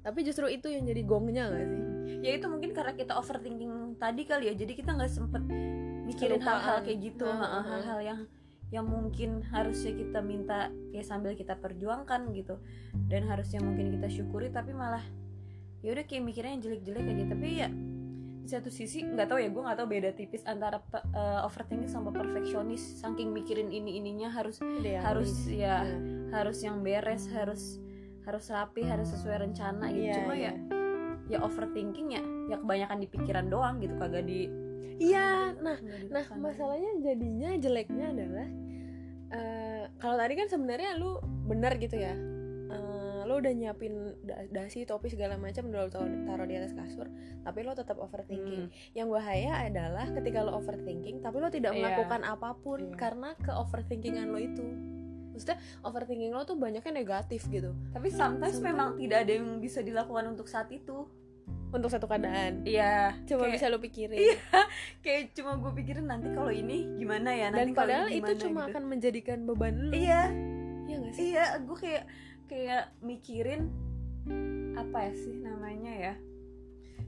Tapi 0.00 0.24
justru 0.24 0.48
itu 0.48 0.72
yang 0.72 0.88
jadi 0.88 1.02
gongnya 1.04 1.52
gak 1.52 1.66
sih? 1.68 1.82
Ya 2.24 2.30
itu 2.40 2.48
mungkin 2.48 2.72
karena 2.72 2.96
kita 2.96 3.12
overthinking 3.20 4.00
tadi 4.00 4.24
kali 4.24 4.48
ya. 4.48 4.54
Jadi 4.56 4.72
kita 4.72 4.96
nggak 4.96 5.12
sempet 5.12 5.44
mikirin 6.08 6.40
hal-hal 6.40 6.80
kayak 6.80 6.98
gitu. 7.04 7.28
Nah, 7.28 7.60
hal-hal 7.60 8.00
yang 8.00 8.20
yang 8.70 8.86
mungkin 8.86 9.42
harusnya 9.50 9.92
kita 9.92 10.22
minta 10.24 10.70
ya 10.94 11.04
sambil 11.04 11.36
kita 11.36 11.52
perjuangkan 11.60 12.32
gitu. 12.32 12.56
Dan 13.12 13.28
harusnya 13.28 13.60
mungkin 13.60 13.92
kita 13.92 14.08
syukuri 14.08 14.48
tapi 14.48 14.72
malah 14.72 15.04
ya 15.84 15.92
udah 15.92 16.04
kayak 16.08 16.24
mikirnya 16.24 16.56
yang 16.56 16.62
jelek-jelek 16.64 17.04
aja. 17.04 17.24
Tapi 17.36 17.48
ya 17.60 17.68
di 18.40 18.48
satu 18.48 18.68
sisi 18.68 19.04
nggak 19.04 19.26
tahu 19.26 19.38
ya 19.38 19.48
gue 19.48 19.62
nggak 19.62 19.78
tahu 19.78 19.88
beda 19.88 20.10
tipis 20.12 20.42
antara 20.44 20.80
eh, 20.94 21.40
overthinking 21.44 21.86
sama 21.86 22.08
perfeksionis 22.08 22.80
saking 22.98 23.30
mikirin 23.30 23.68
ini 23.68 23.96
ininya 23.96 24.28
harus 24.28 24.58
Idealis. 24.58 25.04
harus 25.04 25.32
ya 25.46 25.84
Iya. 25.84 25.96
harus 26.32 26.58
yang 26.60 26.80
beres 26.80 27.28
harus 27.28 27.76
harus 28.22 28.44
rapi 28.48 28.82
harus 28.82 29.08
sesuai 29.10 29.44
rencana 29.44 29.90
gitu 29.90 30.06
Iya, 30.06 30.14
cuma 30.16 30.34
iya. 30.34 30.52
ya 30.52 30.52
ya 31.30 31.38
overthinking 31.40 32.08
ya 32.10 32.22
ya 32.48 32.56
kebanyakan 32.58 32.98
di 32.98 33.06
pikiran 33.06 33.46
doang 33.46 33.78
gitu 33.78 33.94
kagak 33.94 34.24
di 34.24 34.50
iya 34.98 35.54
nah 35.56 35.78
Nah, 36.10 36.26
masalahnya 36.34 36.90
jadinya 36.98 37.54
jeleknya 37.54 38.06
adalah 38.10 38.48
eh, 39.30 39.84
kalau 39.96 40.16
tadi 40.16 40.34
kan 40.34 40.48
sebenarnya 40.48 40.98
lu 40.98 41.18
benar 41.46 41.78
gitu 41.78 41.94
ya. 41.94 42.14
Lu 43.30 43.38
udah 43.38 43.52
nyiapin 43.52 43.94
da- 44.20 44.42
dasi, 44.50 44.82
topi 44.82 45.06
segala 45.06 45.38
macam 45.38 45.70
udah 45.70 45.80
lu 45.80 45.90
taruh, 46.26 46.42
di 46.44 46.58
atas 46.58 46.74
kasur, 46.74 47.06
tapi 47.40 47.62
lo 47.62 47.72
tetap 47.72 47.94
overthinking. 47.96 48.66
Hmm. 48.66 48.74
Yang 48.92 49.08
bahaya 49.08 49.52
adalah 49.62 50.10
ketika 50.10 50.42
lo 50.42 50.58
overthinking 50.58 51.22
tapi 51.22 51.38
lo 51.38 51.46
tidak 51.46 51.70
Iya. 51.70 51.78
melakukan 51.80 52.20
apa 52.24 52.50
pun 52.56 52.80
Iya. 52.84 52.98
karena 52.98 53.28
ke 53.36 53.48
overthinkingan 53.48 54.26
lo 54.26 54.38
itu. 54.38 54.66
Maksudnya 55.30 55.56
overthinking 55.80 56.32
lo 56.32 56.42
tuh 56.42 56.58
banyaknya 56.58 56.90
negatif 56.92 57.46
gitu 57.46 57.70
tapi 57.88 58.10
sometimes 58.10 58.18
Sometimes- 58.52 58.66
memang 58.66 58.88
tidak 58.98 59.18
ada 59.20 59.32
yang 59.32 59.48
bisa 59.56 59.80
dilakukan 59.80 60.26
untuk 60.28 60.44
saat 60.44 60.68
itu 60.68 61.06
untuk 61.70 61.86
satu 61.86 62.04
keadaan. 62.04 62.66
iya 62.66 63.14
Coba 63.24 63.46
kayak, 63.46 63.54
bisa 63.54 63.66
lo 63.66 63.78
pikirin. 63.78 64.18
Iya, 64.18 64.36
kayak 65.00 65.32
cuma 65.32 65.54
gue 65.56 65.70
pikirin 65.72 66.02
nanti 66.04 66.28
kalau 66.28 66.50
ini 66.50 66.82
gimana 66.96 67.30
ya 67.30 67.46
nanti 67.48 67.70
Dan 67.70 67.78
padahal 67.78 68.06
itu 68.10 68.32
cuma 68.42 68.66
gitu. 68.66 68.70
akan 68.74 68.82
menjadikan 68.84 69.38
beban 69.44 69.74
lo. 69.80 69.94
iya 69.94 70.34
Iya 70.84 70.96
gak 70.98 71.12
sih? 71.14 71.22
iya 71.30 71.46
gue 71.56 71.76
kayak 71.78 72.04
kayak 72.50 72.90
mikirin 72.98 73.70
apa 74.74 75.06
ya 75.06 75.12
sih 75.14 75.38
namanya 75.38 75.92
ya? 75.94 76.14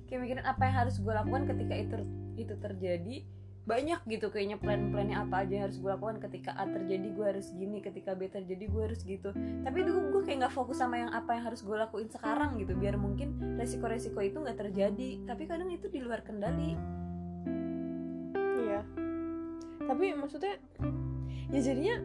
Kayak 0.07 0.21
mikirin 0.23 0.45
apa 0.47 0.63
yang 0.71 0.77
harus 0.87 1.03
gue 1.03 1.11
lakukan 1.11 1.51
ketika 1.51 1.75
itu 1.75 1.97
itu 2.39 2.55
terjadi. 2.63 3.27
Banyak 3.63 4.03
gitu 4.11 4.27
kayaknya 4.31 4.59
plan-plannya 4.59 5.23
apa 5.23 5.47
aja 5.47 5.53
yang 5.55 5.65
harus 5.71 5.79
gue 5.79 5.91
lakukan 5.91 6.19
ketika 6.19 6.51
A 6.59 6.67
terjadi 6.67 7.15
gue 7.15 7.27
harus 7.27 7.47
gini 7.55 7.79
ketika 7.79 8.15
B 8.19 8.27
terjadi 8.27 8.65
gue 8.67 8.83
harus 8.87 9.03
gitu. 9.03 9.31
Tapi 9.35 9.79
dulu 9.83 10.19
gue 10.19 10.23
kayak 10.27 10.47
nggak 10.47 10.55
fokus 10.55 10.83
sama 10.83 10.99
yang 10.99 11.11
apa 11.15 11.35
yang 11.39 11.47
harus 11.47 11.63
gue 11.63 11.75
lakuin 11.75 12.11
sekarang 12.11 12.59
gitu 12.59 12.75
biar 12.75 12.99
mungkin 12.99 13.59
resiko-resiko 13.59 14.19
itu 14.23 14.39
nggak 14.43 14.59
terjadi. 14.59 15.27
Tapi 15.27 15.43
kadang 15.47 15.71
itu 15.71 15.87
di 15.91 16.03
luar 16.03 16.27
kendali. 16.27 16.75
Iya. 18.67 18.83
Tapi 19.87 20.05
maksudnya 20.19 20.59
ya 21.55 21.61
jadinya 21.63 21.97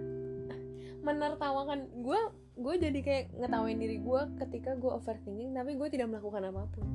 menertawakan 1.02 1.90
gue 2.06 2.22
gue 2.58 2.76
jadi 2.82 3.00
kayak 3.06 3.24
ngetawain 3.38 3.78
diri 3.78 3.98
gue 4.02 4.22
ketika 4.42 4.74
gue 4.74 4.90
overthinking 4.90 5.54
tapi 5.54 5.78
gue 5.78 5.88
tidak 5.94 6.10
melakukan 6.10 6.50
apa 6.50 6.66
pun. 6.74 6.86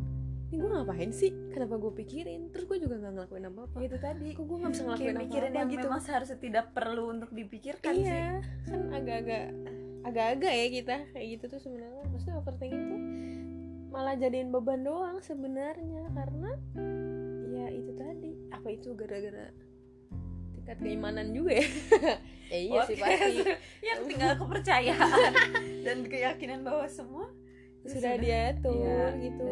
Ini 0.53 0.61
gue 0.61 0.69
ngapain 0.69 1.11
sih? 1.17 1.33
Kenapa 1.49 1.81
gue 1.81 1.93
pikirin? 1.97 2.53
Terus 2.53 2.69
gue 2.69 2.79
juga 2.85 3.01
nggak 3.01 3.13
ngelakuin 3.17 3.45
apa 3.49 3.61
apa 3.71 3.77
itu 3.81 3.97
tadi. 3.97 4.29
Kok 4.37 4.45
gue 4.45 4.57
nggak 4.61 4.73
bisa 4.77 4.83
ngelakuin 4.85 5.07
kayak 5.07 5.17
apa 5.17 5.25
mikirin 5.25 5.49
apa 5.49 5.59
yang 5.59 5.71
gitu? 5.73 5.87
memang 5.89 6.03
seharusnya 6.05 6.39
tidak 6.43 6.67
perlu 6.77 7.05
untuk 7.09 7.31
dipikirkan 7.33 7.93
sih. 7.97 8.05
iya 8.05 8.45
kan 8.69 8.81
agak-agak 8.93 9.45
agak-agak 10.03 10.53
ya 10.53 10.67
kita 10.69 10.97
kayak 11.15 11.27
gitu 11.39 11.45
tuh 11.57 11.61
sebenarnya. 11.63 12.05
Maksudnya 12.11 12.37
overthinking 12.43 12.85
tuh 12.85 13.01
malah 13.93 14.15
jadiin 14.19 14.49
beban 14.53 14.85
doang 14.85 15.19
sebenarnya 15.25 16.05
karena 16.13 16.51
ya 17.49 17.67
itu 17.73 17.93
tadi. 17.97 18.31
Apa 18.53 18.69
itu 18.77 18.93
gara-gara 18.93 19.72
tingkat 20.63 20.79
keimanan 20.79 21.35
juga 21.35 21.59
ya. 21.59 21.67
Ya 22.49 22.59
iya 22.71 22.79
sih 22.87 22.95
pasti. 22.95 23.43
Yang 23.91 24.01
tinggal 24.07 24.33
kepercayaan 24.39 25.33
dan 25.87 25.99
keyakinan 26.07 26.63
bahwa 26.63 26.87
semua 26.87 27.27
sudah 27.83 28.15
diatur 28.15 28.79
Iya, 28.79 29.19
gitu. 29.19 29.43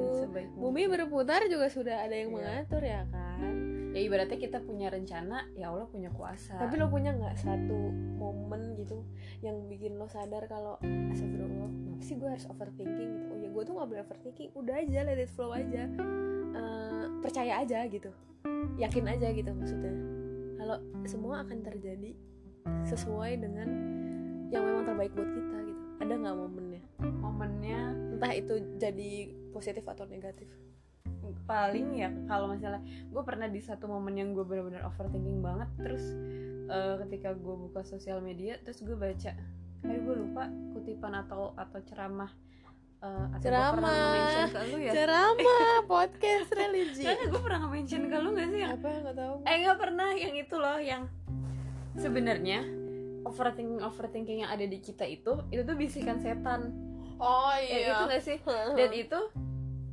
bumi 0.55 0.87
berputar 0.87 1.43
juga 1.51 1.67
sudah 1.67 2.07
ada 2.07 2.15
yang 2.15 2.31
Iya. 2.31 2.37
mengatur 2.39 2.83
ya 2.87 3.03
kan? 3.11 3.55
Ya 3.91 4.07
ibaratnya 4.07 4.39
kita 4.39 4.63
punya 4.63 4.87
rencana 4.87 5.51
ya 5.59 5.75
Allah 5.75 5.91
punya 5.91 6.15
kuasa. 6.15 6.55
Tapi 6.55 6.79
lo 6.79 6.87
punya 6.87 7.11
nggak 7.11 7.35
satu 7.35 7.91
momen 8.23 8.79
gitu 8.79 9.03
yang 9.43 9.67
bikin 9.67 9.99
lo 9.99 10.07
sadar 10.07 10.47
kalau 10.47 10.79
astagfirullah 11.11 11.67
kenapa 11.67 12.03
sih 12.07 12.15
gue 12.15 12.31
harus 12.31 12.47
overthinking 12.47 13.11
gitu? 13.19 13.27
Oh 13.35 13.39
ya 13.43 13.49
gue 13.51 13.63
tuh 13.67 13.75
nggak 13.75 13.89
boleh 13.91 14.03
overthinking. 14.07 14.49
Udah 14.55 14.79
aja 14.79 14.99
let 15.03 15.19
it 15.19 15.27
flow 15.27 15.51
aja. 15.51 15.91
Eh, 16.55 17.05
percaya 17.19 17.67
aja 17.67 17.83
gitu. 17.91 18.15
Yakin 18.79 19.11
aja 19.11 19.27
gitu 19.35 19.51
maksudnya 19.51 19.91
kalau 20.61 20.77
semua 21.09 21.41
akan 21.41 21.65
terjadi 21.65 22.13
sesuai 22.85 23.41
dengan 23.41 23.69
yang 24.53 24.61
memang 24.69 24.85
terbaik 24.85 25.17
buat 25.17 25.33
kita 25.33 25.57
gitu. 25.65 25.83
Ada 26.05 26.13
nggak 26.21 26.37
momennya? 26.37 26.85
Momennya? 27.01 27.81
Entah 28.13 28.33
itu 28.37 28.55
jadi 28.77 29.33
positif 29.57 29.89
atau 29.89 30.05
negatif. 30.05 30.53
Paling 31.49 31.97
ya 31.97 32.13
kalau 32.29 32.53
misalnya 32.53 32.85
gue 33.09 33.23
pernah 33.25 33.49
di 33.49 33.65
satu 33.65 33.89
momen 33.89 34.21
yang 34.21 34.37
gue 34.37 34.45
benar-benar 34.45 34.85
overthinking 34.85 35.41
banget 35.41 35.71
terus 35.81 36.05
eh, 36.69 36.95
ketika 37.07 37.33
gue 37.33 37.55
buka 37.57 37.81
sosial 37.83 38.21
media 38.21 38.61
terus 38.61 38.85
gue 38.85 38.95
baca 38.95 39.33
aduh 39.81 40.03
gue 40.05 40.17
lupa 40.29 40.45
kutipan 40.77 41.17
atau 41.25 41.57
atau 41.57 41.81
ceramah 41.89 42.31
pernah 43.01 43.41
Ceramah. 43.41 44.47
ya? 44.77 44.93
Ceramah 44.93 45.77
podcast 45.89 46.49
religi. 46.53 47.09
Karena 47.09 47.25
gue 47.33 47.41
pernah 47.41 47.59
nge-mention 47.65 48.03
ke 48.13 48.17
lu 48.21 48.29
gak 48.37 48.49
sih 48.53 48.61
yang 48.61 48.73
apa 48.77 48.89
nggak 48.93 49.17
tahu. 49.17 49.35
Eh 49.49 49.57
nggak 49.65 49.79
pernah 49.81 50.09
yang 50.13 50.35
itu 50.37 50.55
loh 50.61 50.79
yang 50.79 51.03
sebenarnya 51.97 52.61
overthinking 53.25 53.81
overthinking 53.81 54.39
yang 54.45 54.51
ada 54.53 54.65
di 54.65 54.79
kita 54.81 55.09
itu 55.09 55.33
itu 55.49 55.63
tuh 55.65 55.77
bisikan 55.77 56.21
setan. 56.21 56.77
Oh 57.17 57.57
ya 57.57 57.97
itu 57.97 58.05
gak 58.05 58.23
sih? 58.23 58.39
Dan 58.79 58.91
itu 58.93 59.21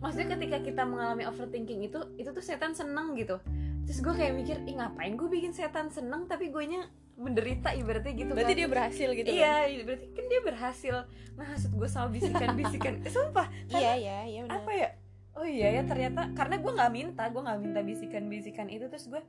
maksudnya 0.03 0.35
ketika 0.35 0.57
kita 0.59 0.83
mengalami 0.83 1.23
overthinking 1.23 1.87
itu 1.87 1.99
itu 2.19 2.29
tuh 2.35 2.43
setan 2.43 2.75
seneng 2.75 3.15
gitu. 3.15 3.39
Terus 3.87 4.03
gue 4.03 4.13
kayak 4.19 4.35
mikir 4.35 4.57
ih 4.67 4.75
ngapain 4.75 5.15
gue 5.15 5.31
bikin 5.31 5.55
setan 5.55 5.87
seneng 5.87 6.27
tapi 6.27 6.51
gue 6.51 6.63
nya 6.67 6.83
menderita 7.17 7.73
ibaratnya 7.73 8.13
gitu 8.13 8.31
berarti 8.37 8.53
kan. 8.53 8.61
dia 8.61 8.67
berhasil 8.69 9.09
gitu 9.17 9.29
kan? 9.33 9.37
iya 9.41 9.53
berarti 9.81 10.05
kan 10.13 10.25
dia 10.29 10.41
berhasil. 10.45 10.95
Maksud 11.33 11.71
gue 11.73 11.89
sama 11.89 12.07
bisikan-bisikan. 12.13 12.93
Eh, 13.01 13.11
sumpah 13.11 13.49
iya 13.73 13.91
iya 13.97 14.17
iya 14.29 14.39
benar. 14.45 14.61
apa 14.61 14.71
ya? 14.77 14.89
Oh 15.37 15.45
iya 15.45 15.67
ya 15.69 15.81
ternyata 15.85 16.29
karena 16.37 16.61
gue 16.61 16.71
nggak 16.77 16.91
minta 16.93 17.23
gue 17.29 17.41
nggak 17.41 17.59
minta 17.61 17.79
bisikan-bisikan 17.81 18.69
itu 18.69 18.85
terus 18.89 19.09
gue 19.09 19.21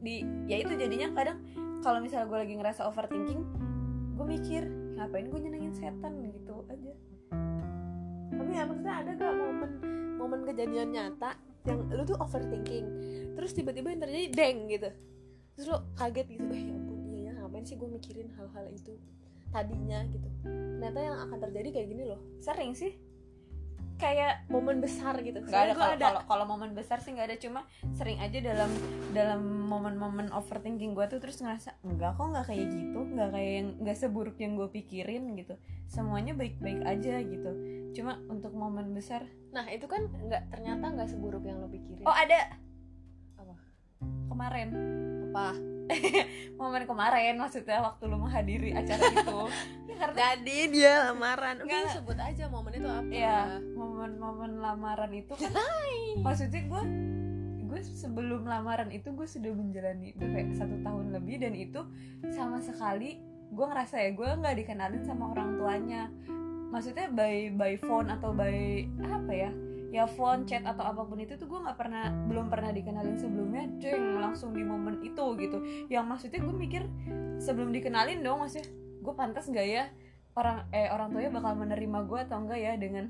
di 0.00 0.24
ya 0.48 0.60
itu 0.60 0.72
jadinya 0.76 1.12
kadang 1.16 1.40
kalau 1.80 2.00
misalnya 2.00 2.28
gue 2.28 2.38
lagi 2.40 2.54
ngerasa 2.56 2.88
overthinking 2.88 3.40
gue 4.16 4.26
mikir 4.28 4.62
ngapain 4.96 5.28
gue 5.28 5.40
nyenengin 5.44 5.76
setan 5.76 6.12
gitu 6.24 6.64
aja. 6.72 6.92
Tapi 8.32 8.50
ya 8.52 8.64
maksudnya 8.64 8.94
ada 9.04 9.10
gak 9.12 9.32
momen 9.36 9.70
momen 10.16 10.40
kejadian 10.48 10.88
nyata 10.88 11.36
yang 11.68 11.84
lu 11.92 12.04
tuh 12.08 12.16
overthinking 12.16 12.86
terus 13.36 13.52
tiba-tiba 13.52 13.92
yang 13.92 14.00
terjadi 14.00 14.26
deng 14.32 14.56
gitu. 14.72 14.88
Terus 15.52 15.66
lu 15.68 15.78
kaget 16.00 16.26
gitu 16.32 16.44
eh 16.48 16.83
ngapain 17.64 17.72
sih 17.72 17.80
gue 17.80 17.88
mikirin 17.88 18.28
hal-hal 18.36 18.66
itu 18.76 18.92
tadinya 19.48 20.04
gitu. 20.12 20.28
Ternyata 20.44 21.00
yang 21.00 21.16
akan 21.24 21.38
terjadi 21.48 21.68
kayak 21.72 21.88
gini 21.88 22.04
loh. 22.04 22.20
Sering 22.44 22.76
sih. 22.76 22.92
Kayak 23.96 24.44
momen 24.52 24.84
besar 24.84 25.16
gitu. 25.24 25.40
Nggak 25.40 25.62
ada 25.70 25.72
kalau 25.72 25.94
ada 25.96 26.08
kalau 26.28 26.44
momen 26.44 26.76
besar 26.76 27.00
sih 27.00 27.16
nggak 27.16 27.30
ada. 27.32 27.36
Cuma 27.40 27.64
sering 27.96 28.20
aja 28.20 28.36
dalam 28.42 28.68
dalam 29.16 29.40
momen-momen 29.70 30.28
overthinking 30.34 30.92
gue 30.92 31.06
tuh 31.08 31.22
terus 31.24 31.40
ngerasa 31.40 31.80
enggak 31.86 32.18
kok 32.20 32.26
nggak 32.28 32.46
kayak 32.52 32.66
gitu? 32.68 33.00
Nggak 33.00 33.30
kayak 33.32 33.52
yang 33.56 33.68
nggak 33.80 33.96
seburuk 33.96 34.36
yang 34.36 34.52
gue 34.60 34.68
pikirin 34.68 35.24
gitu. 35.40 35.54
Semuanya 35.88 36.36
baik-baik 36.36 36.84
aja 36.84 37.22
gitu. 37.22 37.50
Cuma 37.96 38.20
untuk 38.28 38.52
momen 38.52 38.92
besar 38.92 39.24
nah 39.54 39.70
itu 39.70 39.86
kan 39.86 40.10
nggak 40.10 40.50
ternyata 40.50 40.90
nggak 40.98 41.08
seburuk 41.14 41.46
yang 41.46 41.62
lo 41.62 41.70
pikirin. 41.70 42.02
Oh 42.02 42.12
ada? 42.12 42.58
Kemarin. 44.28 44.68
Apa? 45.30 45.48
Momen 46.58 46.88
kemarin 46.88 47.36
maksudnya 47.36 47.84
waktu 47.84 48.08
lu 48.08 48.16
menghadiri 48.16 48.72
acara 48.72 49.04
itu. 49.12 49.38
Ya 49.90 49.94
karena 50.00 50.16
jadi 50.16 50.58
dia 50.72 50.92
lamaran. 51.12 51.60
Udah 51.60 51.68
Nggak. 51.68 51.92
sebut 51.92 52.18
aja 52.18 52.44
momen 52.48 52.72
itu 52.72 52.88
apa. 52.88 53.10
Ya 53.12 53.40
momen-momen 53.76 54.64
lamaran 54.64 55.12
itu 55.12 55.32
kan 55.36 55.52
maksudnya 56.24 56.62
gue 56.64 56.82
gue 57.68 57.80
sebelum 57.84 58.46
lamaran 58.46 58.88
itu 58.94 59.10
gue 59.12 59.26
sudah 59.26 59.50
menjalani 59.50 60.14
udah 60.14 60.28
kayak 60.30 60.54
satu 60.54 60.78
tahun 60.80 61.10
lebih 61.10 61.42
dan 61.42 61.52
itu 61.58 61.80
sama 62.30 62.62
sekali 62.62 63.18
gue 63.50 63.66
ngerasa 63.66 63.98
ya 63.98 64.10
gue 64.14 64.28
nggak 64.40 64.56
dikenalin 64.64 65.02
sama 65.04 65.36
orang 65.36 65.58
tuanya. 65.60 66.08
Maksudnya 66.72 67.12
by 67.12 67.54
by 67.54 67.76
phone 67.78 68.08
atau 68.10 68.32
by 68.34 68.82
apa 69.04 69.32
ya 69.36 69.50
ya 69.94 70.10
phone 70.10 70.42
chat 70.42 70.66
atau 70.66 70.82
apa 70.82 71.06
pun 71.06 71.22
itu 71.22 71.38
tuh 71.38 71.46
gue 71.46 71.60
nggak 71.62 71.78
pernah 71.78 72.10
belum 72.26 72.50
pernah 72.50 72.74
dikenalin 72.74 73.14
sebelumnya 73.14 73.70
deng 73.78 74.18
langsung 74.18 74.50
di 74.50 74.66
momen 74.66 74.98
itu 75.06 75.22
gitu. 75.38 75.86
Yang 75.86 76.04
maksudnya 76.10 76.40
gue 76.42 76.54
mikir 76.54 76.82
sebelum 77.38 77.70
dikenalin 77.70 78.18
dong 78.26 78.42
maksudnya 78.42 78.66
gue 78.74 79.14
pantas 79.14 79.46
nggak 79.46 79.66
ya 79.70 79.86
orang 80.34 80.66
eh 80.74 80.90
orang 80.90 81.14
tuanya 81.14 81.30
bakal 81.30 81.54
menerima 81.54 81.98
gue 82.10 82.18
atau 82.26 82.36
enggak 82.42 82.58
ya 82.58 82.72
dengan 82.74 83.06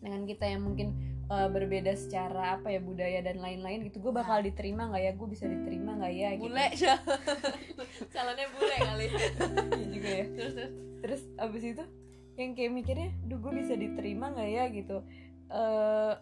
dengan 0.00 0.24
kita 0.24 0.44
yang 0.48 0.64
mungkin 0.64 0.88
eh, 1.28 1.48
berbeda 1.52 1.92
secara 1.92 2.56
apa 2.56 2.72
ya 2.72 2.80
budaya 2.80 3.20
dan 3.20 3.36
lain-lain 3.36 3.84
gitu. 3.92 4.00
Gue 4.00 4.16
bakal 4.16 4.40
diterima 4.40 4.88
nggak 4.88 5.02
ya? 5.04 5.12
Gue 5.12 5.28
bisa 5.28 5.44
diterima 5.44 6.00
nggak 6.00 6.12
ya? 6.16 6.28
Gitu. 6.32 6.48
Bule 6.48 6.66
calonnya 8.16 8.46
bule 8.56 8.76
kali. 8.80 9.06
Iya 9.76 9.86
juga 9.92 10.08
ya. 10.08 10.24
Terus 10.32 10.52
terus. 10.56 10.72
Terus 10.96 11.22
abis 11.36 11.64
itu 11.76 11.84
yang 12.40 12.52
kayak 12.56 12.72
mikirnya 12.72 13.08
duh 13.28 13.36
gue 13.36 13.52
bisa 13.52 13.76
diterima 13.76 14.32
nggak 14.32 14.48
ya? 14.48 14.64
Gitu 14.72 14.96
eh 15.48 16.14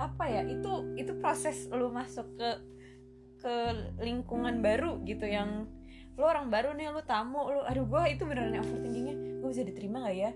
apa 0.00 0.24
ya 0.24 0.42
itu 0.44 0.96
itu 0.96 1.12
proses 1.20 1.68
lu 1.68 1.92
masuk 1.92 2.24
ke 2.34 2.50
ke 3.40 3.54
lingkungan 4.00 4.60
baru 4.60 5.00
gitu 5.04 5.24
yang 5.24 5.68
lu 6.16 6.24
orang 6.24 6.48
baru 6.48 6.72
nih 6.72 6.88
lu 6.88 7.00
tamu 7.00 7.48
lu 7.48 7.60
aduh 7.64 7.84
gue 7.84 8.02
itu 8.12 8.24
beneran 8.24 8.60
overthinkingnya 8.60 9.40
gue 9.40 9.48
bisa 9.48 9.64
diterima 9.64 10.04
nggak 10.04 10.16
ya? 10.16 10.32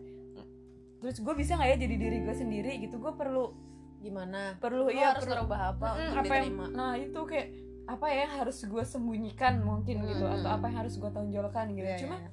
Terus 1.01 1.17
gue 1.21 1.35
bisa 1.37 1.57
nggak 1.57 1.69
ya 1.69 1.77
jadi 1.81 1.95
diri 2.01 2.19
gue 2.25 2.33
sendiri 2.33 2.73
gitu 2.81 2.97
gue 2.97 3.13
perlu 3.13 3.53
gimana? 4.01 4.57
perlu 4.61 4.93
iya 4.93 5.13
harus 5.17 5.25
perlu 5.25 5.49
apa 5.49 5.89
Mm, 5.97 6.01
untuk 6.01 6.17
apa 6.21 6.35
yang 6.37 6.49
nah 6.73 6.93
itu 6.97 7.21
kayak 7.25 7.49
apa 7.85 8.05
ya 8.09 8.17
yang 8.25 8.33
harus 8.41 8.59
gue 8.65 8.85
sembunyikan 8.85 9.61
mungkin 9.61 9.97
gitu 10.05 10.25
Mm, 10.25 10.35
atau 10.41 10.51
apa 10.57 10.65
yang 10.73 10.77
harus 10.85 10.95
gue 10.97 11.09
tonjolkan 11.09 11.67
gitu. 11.73 11.85
Iya, 11.89 12.01
cuma 12.05 12.17
iya. 12.21 12.31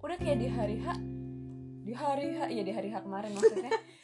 udah 0.00 0.16
kayak 0.16 0.38
di 0.40 0.48
hari 0.48 0.76
H 0.80 0.86
di 1.82 1.92
hari 1.92 2.26
H 2.36 2.40
ya 2.48 2.62
di 2.64 2.72
hari 2.72 2.88
H 2.88 3.00
kemarin 3.00 3.32
maksudnya 3.32 3.72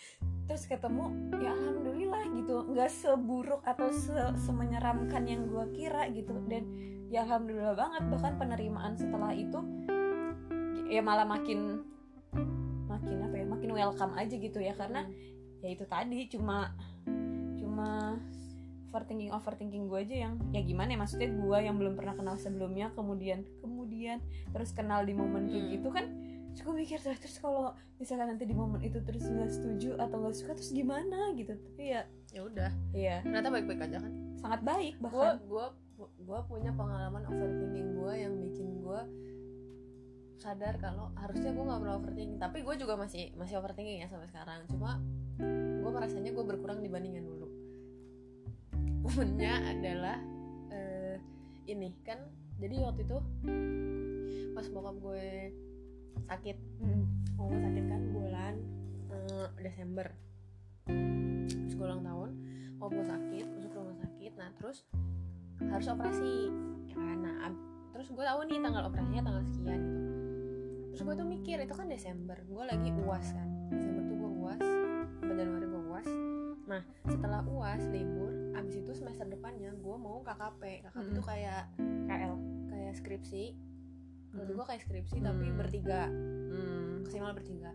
terus 0.49 0.65
ketemu 0.65 1.13
ya 1.39 1.53
alhamdulillah 1.53 2.25
gitu. 2.35 2.57
Nggak 2.73 2.91
seburuk 2.91 3.63
atau 3.63 3.93
se- 3.93 4.35
semenyeramkan 4.49 5.29
yang 5.29 5.45
gue 5.47 5.65
kira 5.77 6.09
gitu. 6.11 6.33
Dan 6.49 6.65
ya 7.13 7.29
alhamdulillah 7.29 7.77
banget 7.77 8.03
bahkan 8.09 8.35
penerimaan 8.41 8.97
setelah 8.97 9.33
itu 9.37 9.61
ya 10.89 11.05
malah 11.05 11.29
makin 11.29 11.85
makin 12.89 13.17
apa 13.29 13.35
ya 13.37 13.47
makin 13.47 13.71
welcome 13.77 14.15
aja 14.17 14.35
gitu 14.35 14.59
ya. 14.59 14.73
Karena 14.73 15.05
ya 15.61 15.69
itu 15.69 15.85
tadi 15.85 16.27
cuma 16.33 16.73
cuma 17.61 18.17
overthinking 18.89 19.31
overthinking 19.37 19.85
gue 19.85 20.01
aja 20.01 20.17
yang 20.27 20.35
ya 20.51 20.65
gimana 20.65 20.97
ya 20.97 20.99
maksudnya 20.99 21.29
gue 21.29 21.59
yang 21.61 21.77
belum 21.77 21.93
pernah 21.93 22.17
kenal 22.17 22.41
sebelumnya 22.41 22.89
kemudian 22.97 23.45
kemudian 23.61 24.25
terus 24.49 24.73
kenal 24.73 25.05
di 25.05 25.13
momen 25.13 25.45
kayak 25.45 25.61
Hmm. 25.61 25.73
gitu 25.77 25.89
kan 25.93 26.07
terus 26.59 26.75
gue 26.75 26.83
mikir 26.83 26.99
terus, 26.99 27.23
terus 27.23 27.39
kalau 27.39 27.71
misalkan 28.03 28.35
nanti 28.35 28.43
di 28.43 28.51
momen 28.51 28.83
itu 28.83 28.99
terus 29.07 29.23
nggak 29.31 29.47
setuju 29.47 29.95
atau 29.95 30.19
nggak 30.19 30.35
suka 30.35 30.59
terus 30.59 30.75
gimana? 30.75 31.31
Gitu. 31.39 31.55
Tapi 31.55 31.95
ya 31.95 32.03
ya 32.35 32.41
udah. 32.43 32.71
Ya 32.91 33.23
ternyata 33.23 33.55
baik-baik 33.55 33.87
aja 33.87 34.03
kan? 34.03 34.13
Sangat 34.43 34.61
baik 34.67 34.99
bahkan. 34.99 35.39
gue 35.39 35.67
gue 36.19 36.41
punya 36.51 36.75
pengalaman 36.75 37.23
overthinking 37.31 37.95
gue 37.95 38.13
yang 38.19 38.35
bikin 38.43 38.83
gue 38.83 39.01
sadar 40.43 40.75
kalau 40.83 41.15
harusnya 41.15 41.55
gue 41.55 41.63
nggak 41.63 41.79
perlu 41.79 41.95
overthinking. 41.95 42.41
Tapi 42.43 42.59
gue 42.67 42.75
juga 42.75 42.95
masih 42.99 43.31
masih 43.39 43.55
overthinking 43.63 44.03
ya 44.03 44.11
sampai 44.11 44.27
sekarang. 44.27 44.67
Cuma 44.67 44.99
gue 45.79 45.91
merasanya 45.95 46.35
gue 46.35 46.43
berkurang 46.43 46.83
dibanding 46.83 47.23
yang 47.23 47.27
dulu. 47.31 47.47
Momennya 49.07 49.79
adalah 49.79 50.19
eh, 50.75 51.23
ini 51.71 51.95
kan. 52.03 52.19
Jadi 52.59 52.83
waktu 52.83 53.07
itu 53.07 53.19
pas 54.59 54.67
bokap 54.75 54.99
gue 54.99 55.55
sakit. 56.29 56.57
Mm. 56.85 57.05
oh 57.41 57.51
sakit 57.51 57.85
kan 57.89 58.03
bulan 58.13 58.55
eh, 59.11 59.49
Desember. 59.65 60.07
Terus 61.49 61.75
gue 61.75 61.87
ulang 61.87 62.05
tahun 62.05 62.31
oh 62.79 62.89
gue 62.93 63.05
sakit 63.05 63.47
masuk 63.59 63.73
rumah 63.75 63.99
sakit 63.99 64.33
nah 64.39 64.51
terus 64.61 64.87
harus 65.59 65.87
operasi 65.91 66.53
ya 66.93 66.97
kan? 66.97 67.19
Nah 67.25 67.53
terus 67.97 68.15
gue 68.15 68.25
tahu 68.25 68.41
nih 68.47 68.59
tanggal 68.63 68.83
operasinya 68.87 69.23
tanggal 69.27 69.43
sekian 69.49 69.81
gitu. 69.83 70.01
Terus 70.95 71.01
gue 71.03 71.15
tuh 71.19 71.29
mikir 71.29 71.57
itu 71.63 71.75
kan 71.75 71.87
Desember 71.91 72.37
gue 72.47 72.63
lagi 72.63 72.91
uas 73.03 73.27
kan? 73.35 73.49
Desember 73.73 74.03
tuh 74.07 74.17
gue 74.17 74.31
uas 74.45 74.63
sampai 75.19 75.35
Januari 75.45 75.67
gue 75.69 75.83
uas 75.93 76.09
nah 76.69 76.83
setelah 77.09 77.41
uas 77.49 77.83
libur 77.89 78.33
abis 78.57 78.81
itu 78.81 78.93
semester 78.93 79.25
depannya 79.25 79.73
gue 79.73 79.97
mau 79.97 80.21
KKP 80.21 80.89
KKP 80.89 81.07
tuh 81.17 81.25
kayak 81.25 81.65
KL 82.09 82.35
kayak 82.69 82.93
skripsi 82.97 83.57
gue 84.35 84.67
kayak 84.67 84.83
skripsi 84.85 85.17
tapi 85.25 85.47
Mm. 85.49 85.57
bertiga. 85.57 86.03
Hmm. 86.09 87.05
maksimal 87.05 87.33
bertiga. 87.33 87.73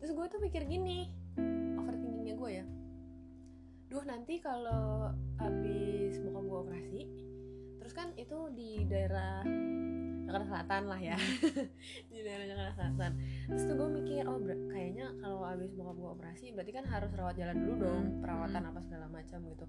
Terus 0.00 0.12
gue 0.16 0.26
tuh 0.32 0.40
mikir 0.40 0.64
gini 0.64 1.12
overthinkingnya 1.76 2.34
gue 2.36 2.50
ya. 2.62 2.64
Duh 3.92 4.04
nanti 4.08 4.40
kalau 4.40 5.12
abis 5.36 6.16
bokap 6.24 6.44
gue 6.44 6.58
operasi 6.64 7.00
terus 7.78 7.92
kan 7.94 8.10
itu 8.18 8.50
di 8.56 8.82
daerah 8.90 9.46
Jakarta 10.26 10.46
Selatan 10.50 10.82
lah 10.90 10.98
ya. 10.98 11.14
Di 12.10 12.18
daerah 12.18 12.50
Jakarta 12.50 12.72
Selatan. 12.74 13.12
Terus 13.46 13.62
tuh 13.62 13.74
gue 13.78 13.88
mikir 13.94 14.26
oh 14.26 14.42
kayaknya 14.74 15.06
kalau 15.22 15.46
abis 15.46 15.70
bokap 15.78 15.96
gue 16.02 16.10
operasi 16.18 16.46
berarti 16.50 16.72
kan 16.74 16.84
harus 16.90 17.10
rawat 17.14 17.38
jalan 17.38 17.56
dulu 17.62 17.74
dong. 17.86 18.04
Hmm. 18.10 18.20
perawatan 18.26 18.62
apa 18.66 18.80
segala 18.82 19.06
macam 19.06 19.38
gitu 19.46 19.66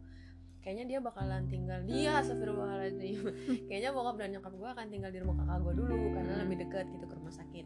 kayaknya 0.68 0.86
dia 0.86 1.00
bakalan 1.00 1.48
tinggal 1.48 1.80
dia 1.82 2.20
astagfirullahaladzim. 2.20 3.24
Kayaknya 3.72 3.90
bokap 3.90 4.16
dan 4.18 4.36
nyokap 4.36 4.52
gue 4.52 4.68
akan 4.70 4.86
tinggal 4.88 5.08
di 5.08 5.20
rumah 5.20 5.40
kakak 5.40 5.60
gue 5.62 5.74
dulu 5.78 5.96
karena 6.12 6.34
Hmm. 6.34 6.42
lebih 6.44 6.58
dekat 6.60 6.86
gitu 6.90 7.06
ke 7.08 7.16
rumah 7.16 7.32
sakit. 7.32 7.66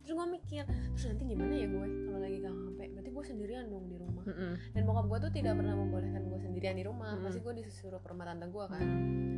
Terus 0.00 0.14
gue 0.14 0.26
mikir 0.30 0.64
terus 0.64 1.04
nanti 1.04 1.24
gimana 1.26 1.52
ya 1.52 1.68
gue 1.68 1.84
kalau 1.84 2.16
lagi 2.18 2.38
KKP 2.40 2.78
berarti 2.88 3.10
gue 3.12 3.24
sendirian 3.26 3.64
dong 3.68 3.84
di 3.86 3.96
rumah. 3.98 4.24
Mm-mm. 4.24 4.52
dan 4.72 4.82
bokap 4.82 5.04
gue 5.06 5.18
tuh 5.20 5.32
tidak 5.34 5.52
pernah 5.54 5.74
membolehkan 5.74 6.22
gue 6.24 6.38
sendirian 6.38 6.74
di 6.74 6.84
rumah. 6.84 7.12
Hmm. 7.12 7.24
pasti 7.28 7.38
gue 7.38 7.52
disuruh 7.54 8.00
ke 8.00 8.08
rumah 8.08 8.24
tante 8.24 8.48
gue 8.48 8.64
kan. 8.66 8.84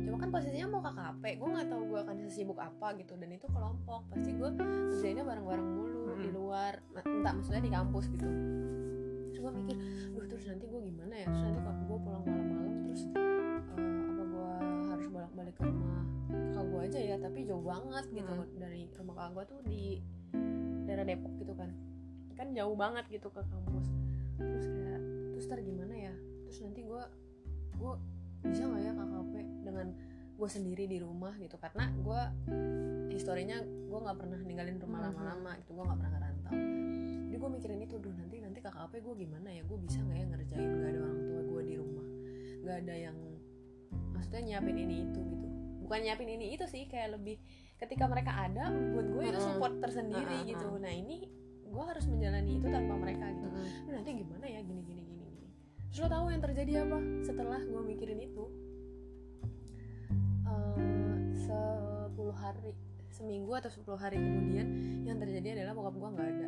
Cuma 0.01 0.15
kan 0.17 0.29
posisinya 0.31 0.67
mau 0.69 0.79
KKP 0.81 1.23
gue 1.35 1.49
nggak 1.49 1.67
tahu 1.67 1.81
gue 1.85 1.99
akan 2.01 2.15
sesibuk 2.23 2.55
apa 2.57 2.87
gitu. 2.95 3.13
Dan 3.15 3.29
itu 3.31 3.47
kelompok. 3.47 4.07
Pasti 4.07 4.31
gue 4.31 4.47
kerjainnya 4.49 5.23
bareng-bareng 5.25 5.67
mulu 5.69 5.91
Hmm. 6.09 6.19
di 6.19 6.29
luar 6.29 6.79
entah 6.97 7.33
maksudnya 7.33 7.59
di 7.59 7.69
kampus 7.69 8.07
gitu 8.07 8.27
gue 9.41 9.51
mikir 9.51 9.75
duh 10.11 10.25
terus 10.27 10.45
nanti 10.45 10.65
gue 10.65 10.81
gimana 10.83 11.13
ya? 11.15 11.25
Terus 11.25 11.41
nanti 11.43 11.59
kalau 11.59 11.81
gue 11.81 11.97
pulang 11.99 12.23
malam-malam 12.23 12.75
terus 12.83 13.01
eh, 13.09 13.59
apa 14.07 14.23
gue 14.23 14.49
harus 14.87 15.07
bolak-balik 15.07 15.55
ke 15.55 15.63
rumah 15.63 16.01
kakak 16.31 16.65
gue 16.67 16.81
aja 16.83 16.99
ya 17.01 17.15
tapi 17.17 17.39
jauh 17.43 17.63
banget 17.63 18.05
gitu 18.11 18.31
Hmm. 18.31 18.47
dari 18.55 18.81
rumah 18.93 19.13
kakak 19.15 19.31
gue 19.31 19.43
tuh 19.47 19.59
di 19.63 19.83
daerah 20.83 21.03
Depok 21.03 21.33
gitu 21.35 21.53
kan. 21.53 21.69
Kan 22.33 22.47
jauh 22.51 22.75
banget 22.75 23.05
gitu 23.09 23.27
ke 23.27 23.41
kampus. 23.43 23.87
Terus 24.37 24.67
kayak 24.67 25.01
terus 25.31 25.45
ntar 25.45 25.59
gimana 25.59 25.93
ya? 25.95 26.13
Terus 26.43 26.57
nanti 26.61 26.81
gue 26.81 27.03
gue 27.73 27.93
bisa 28.43 28.61
nggak 28.63 28.81
ya 28.81 28.91
KKP 28.91 29.33
dengan 29.61 29.87
gue 30.31 30.49
sendiri 30.49 30.83
di 30.85 30.97
rumah 30.97 31.33
gitu? 31.35 31.55
Karena 31.55 31.85
gue 31.91 32.21
historinya 33.09 33.57
gue 33.61 33.99
nggak 33.99 34.17
pernah 34.17 34.39
ninggalin 34.39 34.77
rumah 34.77 34.99
Mhm. 34.99 35.05
lama-lama 35.07 35.51
gitu 35.57 35.71
gue 35.71 35.83
nggak 35.83 35.97
pernah 35.97 36.13
ngerantau. 36.13 36.53
Jadi 37.23 37.37
gue 37.37 37.49
mikirin 37.51 37.79
itu 37.81 37.95
duh 37.97 38.11
nanti 38.11 38.35
nanti 38.61 38.77
KKP 38.77 38.93
gue 39.01 39.15
gimana 39.25 39.49
ya? 39.49 39.61
Gue 39.65 39.77
bisa 39.81 39.97
nggak 40.05 40.17
ya 40.21 40.25
ngerjain? 40.29 40.69
Nggak 40.69 40.89
ada 40.93 40.99
orang 41.01 41.19
tua 41.25 41.41
gue 41.41 41.61
di 41.65 41.75
rumah. 41.81 42.05
Nggak 42.61 42.75
ada 42.85 42.93
yang 42.93 43.17
maksudnya 44.13 44.41
nyiapin 44.45 44.77
ini 44.77 44.95
itu 45.09 45.19
gitu. 45.25 45.47
Bukan 45.81 45.99
nyiapin 46.05 46.29
ini 46.29 46.45
itu 46.53 46.65
sih 46.69 46.85
kayak 46.85 47.17
lebih 47.17 47.41
ketika 47.81 48.05
mereka 48.05 48.37
ada 48.37 48.69
buat 48.69 49.07
gue 49.09 49.23
itu 49.33 49.39
support 49.41 49.73
tersendiri 49.81 50.45
Mhm. 50.45 50.47
gitu. 50.53 50.67
Nah 50.77 50.93
ini 50.93 51.25
gue 51.65 51.83
harus 51.89 52.05
menjalani 52.05 52.61
itu 52.61 52.67
tanpa 52.69 52.93
mereka 53.01 53.25
gitu. 53.33 53.47
Lu 53.89 53.89
nanti 53.97 54.09
gimana 54.13 54.45
ya? 54.45 54.61
Gini 54.61 54.81
gini 54.85 55.01
gini 55.01 55.25
gini. 55.25 55.47
Terus 55.89 55.99
lo 56.05 56.07
tahu 56.13 56.25
yang 56.29 56.43
terjadi 56.45 56.71
apa 56.85 56.97
setelah 57.25 57.59
gue 57.65 57.81
mikirin 57.81 58.21
itu? 58.21 58.45
Eh, 60.45 61.17
sepuluh 61.33 62.37
hari 62.37 62.77
seminggu 63.09 63.51
atau 63.57 63.73
10 63.73 63.97
hari 63.97 64.21
kemudian 64.21 64.67
yang 65.03 65.17
terjadi 65.17 65.57
adalah 65.57 65.73
bokap 65.73 65.95
gue 65.97 66.09
nggak 66.13 66.29
ada. 66.29 66.47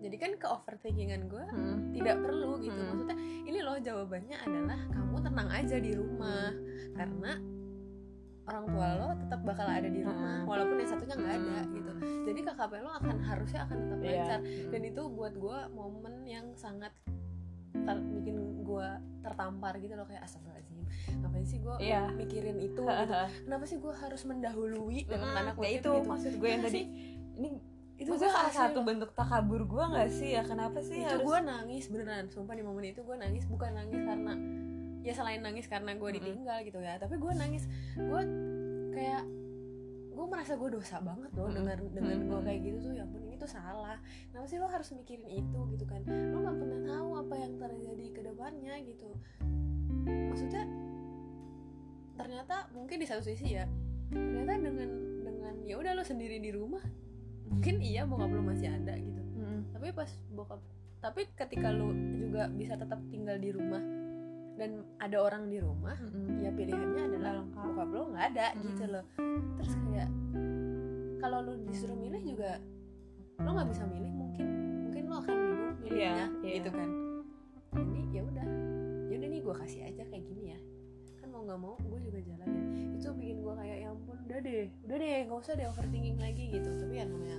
Jadi 0.00 0.16
kan 0.16 0.30
ke 0.34 0.46
overthinkingan 0.46 1.22
gue 1.26 1.44
Mm-mm. 1.46 1.76
tidak 1.92 2.16
perlu 2.18 2.56
gitu 2.58 2.72
Hmm. 2.74 2.88
maksudnya 2.90 3.16
ini 3.42 3.58
loh 3.60 3.76
jawabannya 3.76 4.36
adalah 4.38 4.80
kamu 4.88 5.16
tenang 5.20 5.48
aja 5.50 5.76
di 5.76 5.92
rumah 5.92 6.50
karena 6.92 7.32
orang 8.42 8.64
tua 8.66 8.88
lo 8.96 9.08
tetap 9.16 9.40
bakal 9.42 9.62
ada 9.64 9.86
di 9.86 10.00
rumah 10.00 10.40
Hmm. 10.40 10.48
walaupun 10.48 10.76
yang 10.76 10.88
satunya 10.88 11.14
nggak 11.14 11.34
ada 11.34 11.58
Hmm. 11.60 11.70
gitu 11.70 11.92
jadi 12.26 12.40
KKP 12.42 12.72
lo 12.78 12.90
akan 12.92 13.16
harusnya 13.20 13.60
akan 13.62 13.76
tetap 13.78 13.98
Iya. 14.00 14.08
lancar 14.10 14.40
Mm. 14.40 14.70
dan 14.70 14.80
itu 14.82 15.02
buat 15.08 15.34
gue 15.34 15.58
momen 15.70 16.14
yang 16.24 16.46
sangat 16.54 16.92
ter- 17.72 18.08
bikin 18.10 18.36
gue 18.60 18.88
tertampar 19.20 19.72
gitu 19.76 19.94
loh 19.94 20.04
kayak 20.04 20.22
astagfirullahaladzim 20.22 20.82
ngapain 21.16 21.44
sih 21.44 21.58
gue 21.58 21.74
Iya. 21.78 22.02
mikirin 22.12 22.58
itu 22.58 22.82
gitu. 22.82 23.14
kenapa 23.44 23.64
sih 23.64 23.78
gue 23.78 23.92
harus 23.94 24.22
mendahului 24.24 25.00
dalam 25.06 25.28
Mm, 25.28 25.34
tanda 25.36 25.46
ya 25.46 25.54
kutip 25.54 25.70
itu 25.70 25.90
gitu 25.92 26.08
maksud 26.08 26.32
gue 26.34 26.48
yang 26.48 26.62
tadi 26.62 26.80
ini 27.32 27.48
itu 28.00 28.10
gue 28.16 28.30
salah 28.32 28.48
satu 28.48 28.80
bentuk 28.80 29.12
takabur 29.12 29.68
gue 29.68 29.84
nggak 29.84 30.08
sih 30.08 30.32
ya? 30.32 30.42
Kenapa 30.42 30.80
sih 30.80 31.04
itu 31.04 31.04
harus 31.04 31.20
gue 31.20 31.38
nangis 31.44 31.84
beneran. 31.92 32.26
Sumpah 32.32 32.56
di 32.56 32.64
momen 32.64 32.88
itu 32.88 33.04
gue 33.04 33.16
nangis. 33.20 33.44
Bukan 33.44 33.76
nangis 33.76 34.00
karena 34.00 34.32
ya 35.04 35.12
selain 35.12 35.40
nangis 35.44 35.68
karena 35.68 35.92
gue 35.92 36.10
ditinggal 36.16 36.64
gitu 36.64 36.80
ya. 36.80 36.96
Tapi 36.96 37.20
gue 37.20 37.32
nangis. 37.36 37.68
Gue 38.00 38.22
kayak 38.96 39.22
gue 40.10 40.26
merasa 40.26 40.56
gue 40.56 40.70
dosa 40.72 40.96
banget 41.04 41.30
loh 41.36 41.48
Mm-mm. 41.52 41.56
dengan 41.60 41.76
dengan 41.92 42.18
gue 42.24 42.32
Mm-mm. 42.40 42.46
kayak 42.48 42.60
gitu 42.64 42.78
tuh. 42.88 42.92
Ya 42.96 43.04
ampun 43.04 43.20
ini 43.20 43.36
tuh 43.36 43.50
salah. 43.52 44.00
Kenapa 44.32 44.46
sih 44.48 44.56
lo 44.56 44.66
harus 44.72 44.88
mikirin 44.96 45.28
itu 45.28 45.60
gitu 45.76 45.84
kan? 45.84 46.00
Lo 46.08 46.40
nggak 46.40 46.56
pernah 46.56 46.80
tahu 46.88 47.08
apa 47.20 47.34
yang 47.36 47.52
terjadi 47.60 48.06
ke 48.16 48.20
depannya 48.24 48.74
gitu. 48.80 49.12
Maksudnya 50.08 50.64
ternyata 52.16 52.68
mungkin 52.76 53.00
di 53.00 53.08
satu 53.08 53.24
sisi 53.24 53.56
ya 53.56 53.64
ternyata 54.12 54.60
dengan 54.60 54.90
dengan 55.24 55.54
ya 55.64 55.80
udah 55.80 55.96
lo 55.96 56.04
sendiri 56.04 56.36
di 56.36 56.52
rumah 56.52 56.84
mungkin 57.50 57.74
iya 57.78 58.02
bokap 58.04 58.30
lo 58.30 58.42
masih 58.42 58.70
ada 58.70 58.94
gitu 58.94 59.18
Mm. 59.32 59.60
tapi 59.72 59.86
pas 59.90 60.06
bokap 60.30 60.60
tapi 61.00 61.20
ketika 61.34 61.68
lu 61.68 61.90
juga 62.14 62.46
bisa 62.48 62.74
tetap 62.74 63.00
tinggal 63.08 63.36
di 63.36 63.50
rumah 63.50 63.80
dan 64.54 64.70
ada 64.96 65.16
orang 65.18 65.48
di 65.48 65.56
rumah 65.56 65.96
Mm-mm. 65.96 66.38
ya 66.38 66.50
pilihannya 66.50 67.02
adalah 67.08 67.32
lengkap. 67.40 67.62
bokap 67.64 67.88
lo 67.90 68.02
nggak 68.10 68.26
ada 68.30 68.46
Mm. 68.52 68.60
gitu 68.64 68.84
loh 68.86 69.04
terus 69.56 69.72
kayak 69.82 70.08
kalau 71.18 71.38
lu 71.42 71.52
disuruh 71.64 71.96
milih 71.96 72.22
juga 72.26 72.60
lo 73.38 73.50
nggak 73.50 73.68
bisa 73.68 73.84
milih 73.84 74.12
mungkin 74.12 74.46
mungkin 74.84 75.02
lo 75.06 75.16
akan 75.18 75.34
bingung 75.34 75.74
milihnya 75.80 75.96
Iya, 75.96 76.14
iya. 76.38 76.52
gitu 76.54 76.70
kan 76.70 76.88
ini 77.72 78.00
ya 78.10 78.22
udah 78.22 78.46
ya 79.06 79.16
udah 79.16 79.28
nih 79.28 79.40
gue 79.40 79.54
kasih 79.56 79.80
aja 79.84 80.02
kayak 80.04 80.24
gini 80.24 80.44
ya 80.48 80.59
mau 81.30 81.42
nggak 81.46 81.60
mau 81.62 81.74
gue 81.78 82.00
juga 82.02 82.18
jalanin. 82.20 82.94
Itu 82.98 83.14
bikin 83.16 83.36
gue 83.40 83.54
kayak 83.54 83.76
ya 83.80 83.88
ampun 83.94 84.16
udah 84.26 84.40
deh 84.42 84.66
udah 84.86 84.96
deh 84.98 85.10
nggak 85.26 85.38
usah 85.38 85.52
deh 85.56 85.66
overthinking 85.70 86.18
lagi 86.18 86.44
gitu. 86.50 86.68
Tapi 86.76 86.94
ya 86.98 87.04
namanya 87.06 87.38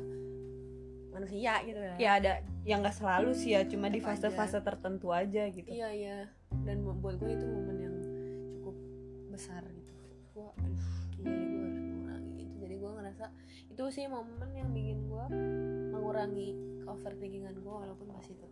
manusia 1.12 1.54
gitu 1.67 1.75
ya 1.75 1.95
ya 1.99 2.12
ada 2.23 2.32
yang 2.63 2.80
nggak 2.80 2.95
selalu 2.95 3.36
sih 3.36 3.51
ya 3.51 3.67
cuma 3.67 3.91
di 3.91 3.99
fase-fase 3.99 4.63
tertentu 4.63 5.12
aja 5.12 5.47
gitu. 5.51 5.67
Iya 5.67 5.89
iya. 5.91 6.17
Dan 6.63 6.84
buat 6.88 7.19
gue 7.19 7.32
itu 7.32 7.45
momen 7.47 7.77
yang 7.80 7.95
cukup 8.60 8.75
besar 9.32 9.63
gitu. 9.71 9.93
Gue 10.36 10.47
aduh 10.56 10.88
iya 11.19 11.32
gue 11.36 11.60
harus 11.67 11.84
mengurangi 11.84 12.32
itu. 12.39 12.56
Jadi 12.60 12.75
gue 12.80 12.91
ngerasa 12.95 13.25
itu 13.71 13.84
sih 13.91 14.06
momen 14.12 14.49
yang 14.56 14.69
bikin 14.75 14.99
gue 15.08 15.25
mengurangi 15.95 16.49
overthinkingan 16.91 17.56
gue 17.63 17.71
walaupun 17.71 18.12
masih 18.12 18.36
tetap 18.36 18.51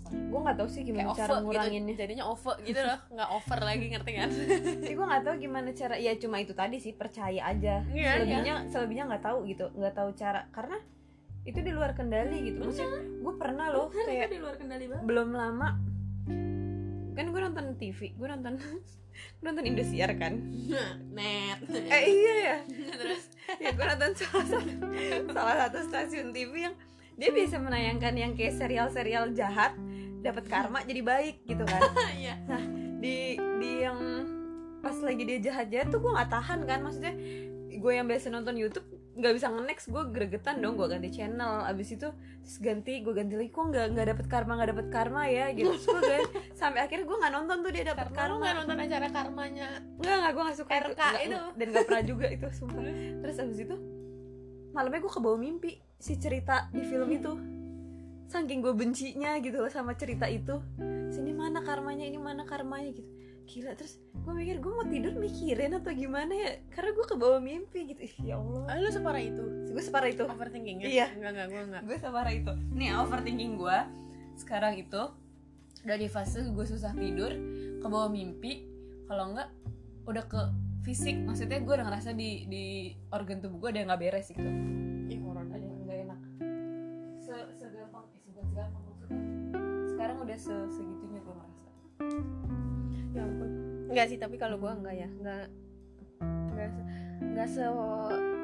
over. 0.00 0.28
gue 0.28 0.40
nggak 0.40 0.56
tahu 0.56 0.68
sih 0.68 0.82
gimana 0.82 1.02
Kayak 1.04 1.18
cara 1.18 1.30
over 1.30 1.42
nguranginnya 1.42 1.90
gitu. 1.90 2.00
Jadinya 2.00 2.24
over 2.26 2.54
gitu 2.60 2.80
loh, 2.80 2.98
nggak 3.08 3.28
over 3.30 3.58
lagi 3.60 3.84
ngerti 3.88 4.12
kan? 4.14 4.28
sih 4.80 4.92
gue 4.92 5.06
nggak 5.06 5.22
tahu 5.22 5.34
gimana 5.38 5.68
cara 5.72 5.94
ya 5.94 6.12
cuma 6.14 6.36
itu 6.38 6.52
tadi 6.52 6.76
sih 6.76 6.92
percaya 6.92 7.40
aja 7.44 7.74
Iya, 7.86 8.10
selebihnya 8.14 8.54
selebihnya 8.68 9.04
nggak 9.06 9.24
tahu 9.24 9.38
gitu 9.44 9.64
nggak 9.70 9.94
tahu 9.94 10.10
cara 10.12 10.40
karena 10.48 10.78
itu 11.42 11.58
di 11.58 11.70
luar 11.70 11.92
kendali 11.92 12.38
gitu 12.44 12.60
maksudnya 12.60 12.88
gue 13.00 13.34
pernah 13.34 13.66
loh 13.68 13.88
Bener, 13.88 14.04
kayak 14.06 14.26
di 14.28 14.38
luar 14.38 14.54
kendali 14.54 14.84
banget. 14.84 15.04
belum 15.04 15.28
lama 15.30 15.68
kan 17.12 17.24
gue 17.26 17.40
nonton 17.42 17.66
TV 17.76 17.98
gue 18.12 18.28
nonton 18.28 18.54
gue 19.34 19.44
nonton 19.44 19.64
Indosiar 19.64 20.12
kan 20.14 20.38
Net. 21.16 21.58
eh 21.66 22.02
iya 22.06 22.34
ya 22.48 22.56
Terus 22.94 23.22
ya 23.56 23.70
gue 23.72 23.84
nonton 23.86 24.10
salah 24.14 24.46
satu 24.46 24.72
salah 25.28 25.56
satu 25.58 25.78
stasiun 25.84 26.30
TV 26.30 26.52
yang 26.64 26.76
dia 27.16 27.30
bisa 27.32 27.58
menayangkan 27.58 28.14
yang 28.14 28.32
kayak 28.32 28.54
serial-serial 28.54 29.32
jahat 29.32 29.74
dapat 30.20 30.44
karma 30.44 30.82
jadi 30.82 31.00
baik 31.00 31.36
gitu 31.44 31.62
kan. 31.62 31.80
Iya. 32.18 32.34
di 32.98 33.16
di 33.56 33.70
yang 33.78 33.98
pas 34.78 34.94
lagi 34.96 35.22
dia 35.22 35.38
jahat-jahat 35.40 35.88
tuh 35.88 35.98
gue 35.98 36.10
nggak 36.10 36.28
tahan 36.28 36.60
kan. 36.64 36.78
Maksudnya 36.80 37.14
gue 37.70 37.92
yang 37.92 38.04
biasa 38.04 38.28
nonton 38.28 38.54
YouTube 38.54 38.86
nggak 39.14 39.34
bisa 39.34 39.46
nge-next 39.48 39.86
gue 39.88 40.02
gregetan 40.08 40.58
dong 40.58 40.74
gue 40.74 40.86
ganti 40.86 41.10
channel. 41.10 41.62
Abis 41.62 41.92
itu 41.92 42.08
terus 42.38 42.56
ganti 42.58 42.98
gue 42.98 43.12
ganti 43.12 43.34
lagi. 43.34 43.48
Kok 43.48 43.64
nggak 43.68 43.86
nggak 43.92 44.06
dapet 44.08 44.26
karma 44.26 44.52
nggak 44.54 44.70
dapet 44.72 44.86
karma 44.88 45.22
ya? 45.26 45.50
Gitu. 45.50 45.66
Terus 45.68 45.84
gue 45.84 46.00
ganti- 46.00 46.32
sampai 46.52 46.80
akhirnya 46.80 47.04
gue 47.04 47.18
nggak 47.18 47.32
nonton 47.32 47.56
tuh 47.60 47.70
dia 47.70 47.84
dapet 47.84 48.06
Karena 48.08 48.18
lo 48.18 48.22
karma. 48.26 48.38
nggak 48.40 48.54
nonton 48.56 48.78
acara 48.80 49.06
karmanya. 49.08 49.68
Nggak 49.96 50.16
nggak 50.16 50.32
gue 50.32 50.42
nggak 50.44 50.58
suka 50.58 50.72
RK 50.72 50.90
Nggak- 50.92 51.22
itu. 51.24 51.40
dan 51.54 51.66
nggak 51.68 51.84
pernah 51.84 52.04
juga 52.04 52.26
itu 52.28 52.46
sumpah. 52.52 52.82
Terus? 53.20 53.36
Abis 53.38 53.58
itu 53.60 53.76
malamnya 54.68 55.00
gue 55.00 55.12
kebawa 55.12 55.36
mimpi 55.36 55.70
si 55.96 56.14
cerita 56.14 56.66
di 56.68 56.82
film 56.82 57.08
itu 57.08 57.32
saking 58.28 58.60
gue 58.60 58.76
bencinya 58.76 59.40
gitu 59.40 59.56
loh 59.58 59.72
sama 59.72 59.96
cerita 59.96 60.28
itu. 60.28 60.60
Sini 61.08 61.32
mana 61.32 61.64
karmanya 61.64 62.04
ini 62.04 62.20
mana 62.20 62.44
karmanya 62.44 62.92
gitu. 62.92 63.08
Gila 63.48 63.72
terus 63.72 63.96
gue 64.12 64.32
mikir 64.36 64.60
gue 64.60 64.68
mau 64.68 64.84
tidur 64.84 65.16
mikirin 65.16 65.72
atau 65.72 65.88
gimana 65.96 66.36
ya? 66.36 66.52
Karena 66.68 66.92
gue 66.92 67.06
kebawa 67.08 67.40
mimpi 67.40 67.88
gitu. 67.88 68.00
Ih, 68.04 68.14
ya 68.28 68.36
Allah. 68.36 68.68
Ah, 68.68 68.76
lu 68.76 68.92
separah 68.92 69.22
itu? 69.24 69.44
Gue 69.72 69.80
separah 69.80 70.08
itu. 70.12 70.24
Overthinking 70.28 70.84
ya 70.84 70.88
Iya. 70.88 71.06
enggak 71.16 71.30
enggak 71.32 71.46
gue 71.48 71.62
enggak. 71.72 71.82
Gue 71.88 71.96
separah 71.96 72.32
itu. 72.36 72.52
Nih 72.76 72.88
overthinking 72.92 73.52
gue 73.56 73.78
sekarang 74.36 74.76
itu 74.76 75.02
dari 75.82 76.06
fase 76.06 76.44
gue 76.44 76.66
susah 76.68 76.92
tidur 76.92 77.32
kebawa 77.80 78.12
mimpi 78.12 78.68
kalau 79.08 79.32
enggak 79.32 79.48
udah 80.04 80.24
ke 80.28 80.40
fisik. 80.84 81.16
Maksudnya 81.24 81.64
gue 81.64 81.72
udah 81.72 81.86
ngerasa 81.88 82.12
di 82.12 82.44
di 82.44 82.64
organ 83.08 83.40
tubuh 83.40 83.64
gue 83.64 83.68
ada 83.72 83.78
yang 83.80 83.88
nggak 83.88 84.02
beres 84.04 84.28
gitu 84.28 84.44
se 90.38 90.54
segitunya 90.70 91.20
gue 91.20 91.34
ngerasa. 91.34 91.68
Ya 93.12 93.20
ampun. 93.26 93.50
Enggak 93.90 94.06
sih 94.08 94.18
tapi 94.18 94.38
kalau 94.38 94.56
gue 94.56 94.70
enggak 94.70 94.94
ya. 94.94 95.08
Enggak 95.10 95.44
enggak 96.22 96.68
se- 96.70 96.86
se 97.58 97.64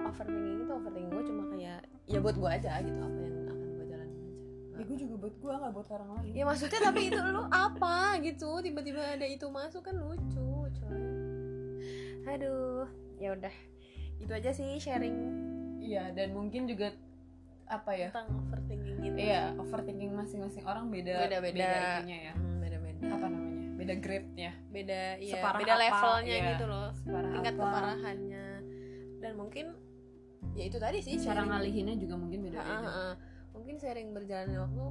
overthinking 0.07 0.67
itu 0.67 0.73
overthinking 0.75 1.11
gue 1.11 1.25
cuma 1.27 1.43
kayak 1.55 1.81
ya 2.07 2.19
buat 2.23 2.37
gue 2.39 2.51
aja 2.51 2.79
gitu 2.83 2.99
apa 2.99 3.19
yang 3.23 3.35
akan 3.47 3.69
gue 3.79 3.87
jalanin 3.87 4.19
aja. 4.19 4.79
Ya 4.79 4.83
gue 4.87 4.97
juga 4.99 5.15
buat 5.23 5.35
gue 5.39 5.53
nggak 5.55 5.73
buat 5.75 5.89
orang 5.95 6.11
lain. 6.19 6.33
Ya 6.35 6.45
maksudnya 6.47 6.81
tapi 6.83 7.01
itu 7.11 7.21
lu 7.23 7.43
apa 7.49 8.19
gitu 8.23 8.51
tiba-tiba 8.59 9.03
ada 9.03 9.27
itu 9.27 9.47
masuk 9.51 9.83
kan 9.87 9.95
lucu 9.99 10.49
coy. 10.67 11.03
Aduh 12.27 12.87
ya 13.23 13.35
udah. 13.39 13.55
Itu 14.19 14.33
aja 14.35 14.51
sih 14.51 14.79
sharing. 14.79 15.17
Iya 15.85 16.17
dan 16.17 16.33
mungkin 16.33 16.65
juga 16.65 16.97
apa 17.67 17.91
ya? 17.93 18.09
Tentang 18.13 18.29
overthinking 18.39 18.97
gitu. 19.01 19.17
Iya 19.17 19.43
overthinking 19.57 20.11
masing-masing 20.13 20.65
orang 20.65 20.89
beda 20.89 21.15
beda 21.41 21.69
itunya 22.01 22.19
ya. 22.31 22.35
Hmm, 22.35 22.57
beda-beda. 22.61 23.03
Apa 23.09 23.27
namanya? 23.27 23.67
Beda 23.75 23.95
grade-nya. 23.99 24.53
Beda 24.69 25.01
iya 25.19 25.35
Separah 25.35 25.59
beda 25.61 25.73
apa, 25.73 25.83
levelnya 25.83 26.37
iya. 26.37 26.49
gitu 26.53 26.65
loh. 26.67 26.87
Separah 26.93 27.29
tingkat 27.33 27.55
apa. 27.55 27.63
keparahannya 27.63 28.47
dan 29.19 29.33
mungkin 29.35 29.67
ya 30.53 30.65
itu 30.69 30.77
tadi 30.77 30.99
sih 31.01 31.17
cara 31.17 31.43
ngalihinnya 31.43 31.97
juga 31.97 32.15
mungkin 32.15 32.41
Ha, 32.41 32.47
beda-beda. 32.47 32.85
Ha, 32.85 32.93
ha. 32.93 33.13
mungkin 33.51 33.75
sering 33.75 34.11
berjalannya 34.11 34.59
waktu 34.61 34.85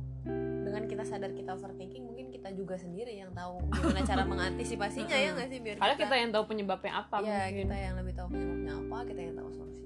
dengan 0.63 0.83
kita 0.87 1.03
sadar 1.03 1.31
kita 1.31 1.51
overthinking 1.53 2.03
mungkin 2.03 2.31
kita 2.31 2.49
juga 2.51 2.73
sendiri 2.73 3.11
yang 3.13 3.29
tahu 3.31 3.59
gimana 3.69 4.01
cara 4.01 4.23
mengantisipasinya 4.31 5.13
ya 5.13 5.29
nggak 5.31 5.47
sih? 5.47 5.59
Biar 5.59 5.75
Karena 5.77 5.95
kita 5.95 6.15
yang 6.17 6.31
tahu 6.31 6.43
penyebabnya 6.47 6.91
apa 6.97 7.15
ya 7.19 7.43
mungkin. 7.45 7.55
kita 7.61 7.75
yang 7.77 7.95
lebih 7.95 8.13
tahu 8.13 8.27
penyebabnya 8.29 8.73
apa 8.73 8.97
kita 9.05 9.21
yang 9.21 9.35
tahu 9.35 9.49
gimana 9.53 9.82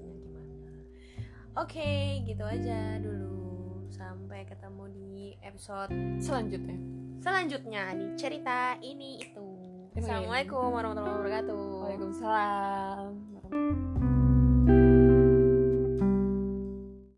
oke 1.58 2.22
gitu 2.22 2.44
aja 2.46 3.02
dulu 3.02 3.82
sampai 3.90 4.46
ketemu 4.46 4.84
di 4.94 5.34
episode 5.42 5.90
selanjutnya. 6.22 6.78
selanjutnya 7.18 7.98
di 7.98 8.06
cerita 8.14 8.78
ini 8.78 9.18
itu 9.18 9.48
iya? 9.98 9.98
assalamualaikum 9.98 10.70
warahmatullahi 10.70 11.18
wabarakatuh 11.18 11.58
Waalaikumsalam. 11.82 13.10